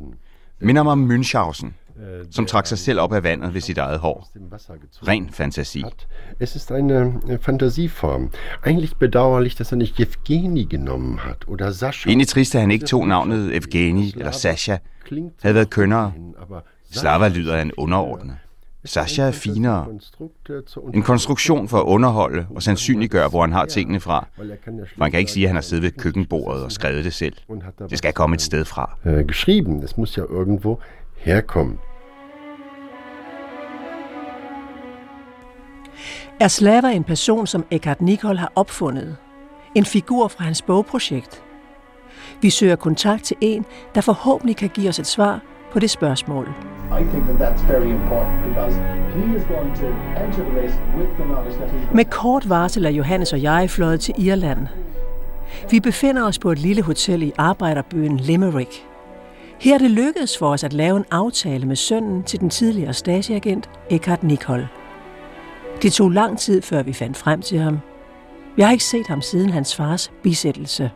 minder 0.59 0.83
mig 0.83 0.93
om 0.93 1.07
Münchhausen, 1.07 1.75
som 2.29 2.45
trak 2.45 2.67
sig 2.67 2.77
selv 2.77 2.99
op 2.99 3.13
af 3.13 3.23
vandet 3.23 3.53
ved 3.53 3.61
sit 3.61 3.77
eget 3.77 3.99
hår. 3.99 4.27
Ren 5.07 5.29
fantasi. 5.29 5.83
Es 6.39 6.55
ist 6.55 6.71
eine 6.71 7.19
äh, 7.29 7.37
Fantasieform. 7.41 8.29
Eigentlich 8.63 8.95
bedauerlich, 8.95 9.55
dass 9.55 9.71
er 9.71 9.77
nicht 9.77 9.99
Evgeni 9.99 10.65
genommen 10.65 11.25
hat 11.25 11.47
oder 11.47 11.71
Sascha. 11.71 12.09
Egentlig 12.09 12.27
trist, 12.27 12.55
at 12.55 12.61
han 12.61 12.71
ikke 12.71 12.85
tog 12.85 13.07
navnet 13.07 13.55
Evgeni 13.55 14.13
eller 14.17 14.31
Sasha. 14.31 14.77
Havde 15.41 15.55
været 15.55 15.69
kønnere. 15.69 16.13
Slava 16.91 17.27
lyder 17.27 17.55
af 17.55 17.61
en 17.61 17.71
underordnet. 17.77 18.37
Sasha 18.85 19.23
er 19.23 19.31
finere. 19.31 19.85
En 20.93 21.03
konstruktion 21.03 21.67
for 21.67 21.77
at 21.77 21.83
underholde 21.83 22.45
og 22.55 22.63
sandsynliggøre, 22.63 23.29
hvor 23.29 23.41
han 23.41 23.51
har 23.51 23.65
tingene 23.65 23.99
fra. 23.99 24.27
For 24.95 25.03
han 25.03 25.11
kan 25.11 25.19
ikke 25.19 25.31
sige, 25.31 25.43
at 25.43 25.49
han 25.49 25.55
har 25.55 25.61
siddet 25.61 25.83
ved 25.83 25.91
køkkenbordet 25.91 26.63
og 26.63 26.71
skrevet 26.71 27.05
det 27.05 27.13
selv. 27.13 27.33
Det 27.89 27.97
skal 27.97 28.13
komme 28.13 28.33
et 28.33 28.41
sted 28.41 28.65
fra. 28.65 28.97
Äh, 29.05 29.27
geschrieben. 29.27 29.83
Es 29.83 29.97
muss 29.97 30.17
ja 30.17 30.21
irgendwo 30.21 30.79
herkommen. 31.15 31.77
Er 36.39 36.47
Slava 36.47 36.91
en 36.91 37.03
person, 37.03 37.47
som 37.47 37.65
Eckhart 37.71 38.01
Nicol 38.01 38.37
har 38.37 38.51
opfundet? 38.55 39.15
En 39.75 39.85
figur 39.85 40.27
fra 40.27 40.43
hans 40.43 40.61
bogprojekt? 40.61 41.43
Vi 42.41 42.49
søger 42.49 42.75
kontakt 42.75 43.23
til 43.23 43.37
en, 43.41 43.65
der 43.95 44.01
forhåbentlig 44.01 44.55
kan 44.55 44.69
give 44.69 44.89
os 44.89 44.99
et 44.99 45.07
svar 45.07 45.41
på 45.71 45.79
det 45.79 45.89
spørgsmål. 45.89 46.47
I 46.91 47.03
think 47.11 47.23
that 47.27 47.37
that's 47.37 47.61
very 47.61 47.89
important 47.89 48.37
because 48.47 48.75
he 49.15 49.23
is 49.37 49.43
going 49.43 49.75
to 49.81 49.87
enter 50.23 50.43
the 50.43 50.61
race 50.61 50.77
with 50.97 51.09
the 51.17 51.23
that 51.59 51.93
Med 51.93 52.05
kort 52.05 52.49
varsel 52.49 52.85
er 52.85 52.89
Johannes 52.89 53.33
og 53.33 53.41
jeg 53.41 53.69
fløjet 53.69 53.99
til 53.99 54.13
Irland. 54.17 54.67
Vi 55.71 55.79
befinder 55.79 56.23
os 56.23 56.39
på 56.39 56.51
et 56.51 56.59
lille 56.59 56.81
hotel 56.81 57.23
i 57.23 57.31
arbejderbyen 57.37 58.17
Limerick. 58.17 58.85
Her 59.59 59.73
er 59.73 59.77
det 59.77 59.91
lykkedes 59.91 60.37
for 60.37 60.49
os 60.49 60.63
at 60.63 60.73
lave 60.73 60.97
en 60.97 61.05
aftale 61.11 61.65
med 61.65 61.75
sønnen 61.75 62.23
til 62.23 62.39
den 62.39 62.49
tidligere 62.49 62.93
stageagent 62.93 63.69
Eckhart 63.89 64.23
Nicol. 64.23 64.67
Det 65.81 65.93
tog 65.93 66.09
lang 66.09 66.39
tid, 66.39 66.61
før 66.61 66.83
vi 66.83 66.93
fandt 66.93 67.17
frem 67.17 67.41
til 67.41 67.59
ham. 67.59 67.79
Jeg 68.57 68.67
har 68.67 68.71
ikke 68.71 68.83
set 68.83 69.07
ham 69.07 69.21
siden 69.21 69.49
hans 69.49 69.75
fars 69.75 70.11
bisættelse. 70.23 70.91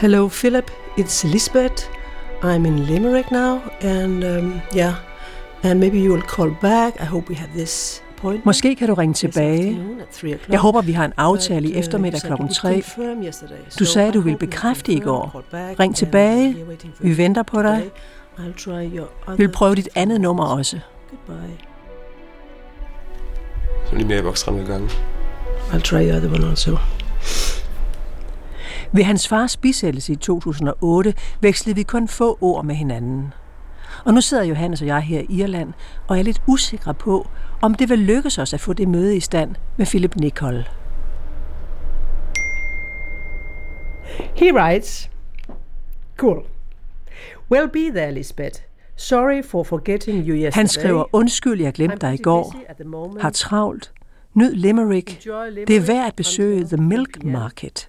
Hello, 0.00 0.28
Philip. 0.28 0.70
It's 0.96 1.24
Lisbeth. 1.24 1.88
I'm 2.42 2.66
in 2.66 2.86
Limerick 2.86 3.32
now, 3.32 3.60
and 3.80 4.24
um, 4.24 4.62
yeah, 4.72 4.94
and 5.64 5.80
maybe 5.80 5.98
you 5.98 6.12
will 6.12 6.22
call 6.22 6.50
back. 6.60 7.00
I 7.00 7.04
hope 7.04 7.28
we 7.28 7.34
have 7.34 7.50
this 7.52 8.02
point. 8.16 8.44
Måske 8.44 8.76
kan 8.76 8.88
du 8.88 8.94
ringe 8.94 9.14
tilbage. 9.14 9.80
Jeg 10.48 10.60
håber, 10.60 10.82
vi 10.82 10.92
har 10.92 11.04
en 11.04 11.12
aftale 11.16 11.68
i 11.68 11.74
eftermiddag 11.74 12.20
kl. 12.20 12.32
3. 12.54 12.82
Du 13.78 13.84
sagde, 13.84 14.12
du 14.12 14.20
ville 14.20 14.38
bekræfte 14.38 14.92
i 14.92 15.00
går. 15.00 15.44
Ring 15.80 15.96
tilbage. 15.96 16.56
Vi 17.00 17.18
venter 17.18 17.42
på 17.42 17.62
dig. 17.62 17.90
I'll 18.38 18.64
try 18.64 18.96
your 18.96 19.08
Vi 19.28 19.36
vil 19.36 19.52
prøve 19.52 19.74
dit 19.74 19.88
andet 19.94 20.20
nummer 20.20 20.44
også. 20.44 20.78
Goodbye. 21.10 21.54
Så 23.86 23.94
er 23.94 23.98
de 23.98 24.04
mailbox 24.04 24.48
rangegangen. 24.48 24.90
I'll 25.70 25.80
try 25.80 26.08
your 26.08 26.16
other 26.16 26.30
one 26.30 26.50
also. 26.50 26.76
Ved 28.92 29.04
hans 29.04 29.28
fars 29.28 29.56
bisættelse 29.56 30.12
i 30.12 30.16
2008 30.16 31.14
vekslede 31.40 31.76
vi 31.76 31.82
kun 31.82 32.08
få 32.08 32.38
ord 32.40 32.64
med 32.64 32.74
hinanden. 32.74 33.32
Og 34.04 34.14
nu 34.14 34.20
sidder 34.20 34.44
Johannes 34.44 34.80
og 34.80 34.86
jeg 34.86 35.00
her 35.00 35.20
i 35.20 35.40
Irland 35.40 35.72
og 36.08 36.18
er 36.18 36.22
lidt 36.22 36.42
usikre 36.46 36.94
på, 36.94 37.28
om 37.60 37.74
det 37.74 37.88
vil 37.88 37.98
lykkes 37.98 38.38
os 38.38 38.54
at 38.54 38.60
få 38.60 38.72
det 38.72 38.88
møde 38.88 39.16
i 39.16 39.20
stand 39.20 39.54
med 39.76 39.86
Philip 39.86 40.16
Nicol. 40.16 40.68
He 44.36 44.54
writes, 44.54 45.10
Cool. 46.16 46.42
We'll 47.54 47.70
be 47.72 47.90
there, 47.90 48.12
Lisbeth. 48.12 48.60
Sorry 48.96 49.42
for 49.44 49.62
forgetting 49.62 50.28
you 50.28 50.34
yesterday. 50.34 50.54
Han 50.54 50.68
skriver, 50.68 51.04
undskyld, 51.12 51.60
jeg 51.60 51.72
glemte 51.72 51.96
dig 52.00 52.14
i 52.14 52.22
går. 52.22 52.54
Har 53.20 53.30
travlt. 53.30 53.92
Nyd 54.34 54.54
Limerick. 54.54 55.24
Det 55.68 55.76
er 55.76 55.86
værd 55.86 56.06
at 56.06 56.14
besøge 56.16 56.64
The 56.64 56.76
Milk 56.76 57.24
Market. 57.24 57.88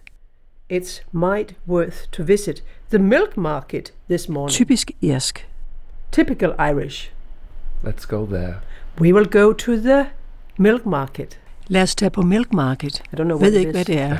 It's 0.69 1.01
might 1.11 1.55
worth 1.67 2.11
to 2.11 2.23
visit 2.23 2.63
the 2.89 2.99
milk 2.99 3.37
market 3.37 3.93
this 4.07 4.29
morning. 4.29 4.53
Typisk 4.57 4.91
irsk. 5.03 5.45
Typical 6.11 6.53
Irish. 6.59 7.11
Let's 7.83 8.05
go 8.05 8.25
there. 8.25 8.55
We 8.99 9.13
will 9.13 9.25
go 9.25 9.53
to 9.53 9.77
the 9.81 10.05
milk 10.57 10.85
market. 10.85 11.39
Lad 11.67 11.83
os 11.83 11.95
tage 11.95 12.09
på 12.11 12.21
Milk 12.21 12.53
Market. 12.53 13.01
I 13.13 13.15
don't 13.15 13.27
know 13.27 13.37
Ved 13.37 13.51
what 13.51 13.53
it 13.53 13.57
ikke, 13.59 13.69
is. 13.69 13.75
hvad 13.75 13.85
det 13.85 13.99
er. 13.99 14.17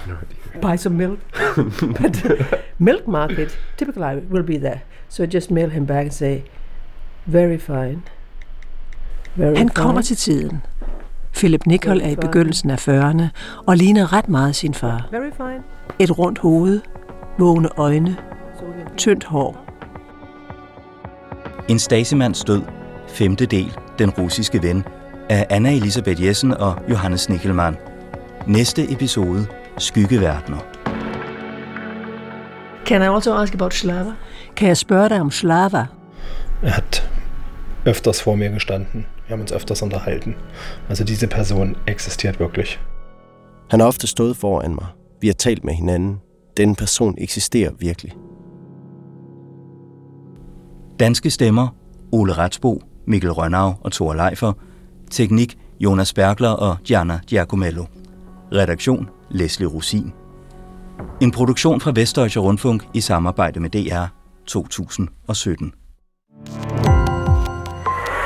Buy 0.72 0.78
some 0.78 0.96
milk. 0.98 1.20
but 2.02 2.26
milk 2.78 3.08
market, 3.08 3.60
typical 3.78 4.04
Irish, 4.04 4.32
will 4.32 4.44
be 4.44 4.58
there. 4.58 4.80
So 5.10 5.24
I 5.24 5.26
just 5.26 5.52
mail 5.52 5.70
him 5.70 5.86
back 5.86 6.04
and 6.06 6.12
say, 6.14 6.42
very 7.26 7.58
fine. 7.58 8.02
Very 9.36 9.56
Han 9.56 9.56
fine. 9.56 9.70
kommer 9.70 10.02
til 10.02 10.18
tiden. 10.18 10.62
Philip 11.36 11.66
Nicol 11.66 12.02
er 12.02 12.10
i 12.10 12.16
begyndelsen 12.16 12.70
af 12.70 12.88
40'erne 12.88 13.24
og 13.68 13.78
ligner 13.78 14.14
ret 14.14 14.30
meget 14.30 14.56
sin 14.56 14.74
far. 14.74 15.10
Et 16.00 16.20
rundt 16.20 16.40
hoved, 16.40 16.82
vågne 17.40 17.70
øjne, 17.78 18.18
tyndt 18.98 19.24
hår. 19.24 19.66
En 21.68 21.80
Stasimands 21.80 22.44
død, 22.44 22.62
femte 23.08 23.46
del, 23.46 23.78
Den 24.00 24.10
russiske 24.10 24.64
ven, 24.64 24.84
af 25.30 25.48
Anna 25.50 25.76
Elisabeth 25.76 26.26
Jessen 26.26 26.52
og 26.52 26.76
Johannes 26.90 27.30
Nickelmann. 27.30 27.78
Næste 28.48 28.92
episode, 28.92 29.48
Skyggeverdener. 29.78 30.58
Can 32.86 33.02
I 33.02 33.06
also 33.06 33.34
ask 33.36 33.54
about 33.54 33.74
Slava? 33.74 34.14
Kan 34.56 34.68
jeg 34.68 34.78
spørge 34.78 35.10
dig 35.10 35.22
om 35.22 35.32
Slava? 35.32 35.86
Er 36.64 36.70
hat 36.70 37.10
öfters 37.86 38.26
vor 38.26 38.36
mir 38.36 38.50
gestanden. 38.50 39.06
Wir 39.30 39.34
haben 39.36 39.42
uns 39.42 39.52
öfters 39.52 39.82
unterhalten. 39.82 40.36
Also 40.90 41.04
diese 41.04 41.28
Person 41.28 41.76
existiert 41.86 42.40
wirklich. 42.40 42.80
Han 43.70 43.80
har 43.80 43.88
ofte 43.88 44.08
stået 44.08 44.38
foran 44.38 44.76
mig. 44.76 44.86
Vi 45.22 45.28
har 45.28 45.34
talt 45.34 45.64
med 45.64 45.74
hinanden. 45.74 46.22
Den 46.58 46.76
person 46.76 47.16
eksisterer 47.18 47.72
virkelig. 47.80 48.14
Danske 51.00 51.30
stemmer, 51.30 51.68
Ole 52.12 52.34
Retsbo, 52.34 52.82
Mikkel 53.08 53.32
Rønnav 53.32 53.76
og 53.82 53.92
Thor 53.92 54.14
Leifer. 54.14 54.54
Teknik, 55.12 55.58
Jonas 55.80 56.14
Bergler 56.14 56.50
og 56.50 56.78
Gianna 56.84 57.20
Giacomello. 57.28 57.86
Redaktion, 58.54 59.10
Leslie 59.32 59.70
Rosin. 59.70 60.14
En 61.22 61.32
produktion 61.32 61.82
fra 61.82 61.92
Vestdeutsche 61.96 62.42
Rundfunk 62.42 62.88
i 62.94 63.02
samarbejde 63.02 63.60
med 63.60 63.70
DR 63.70 64.06
2017. 64.48 65.74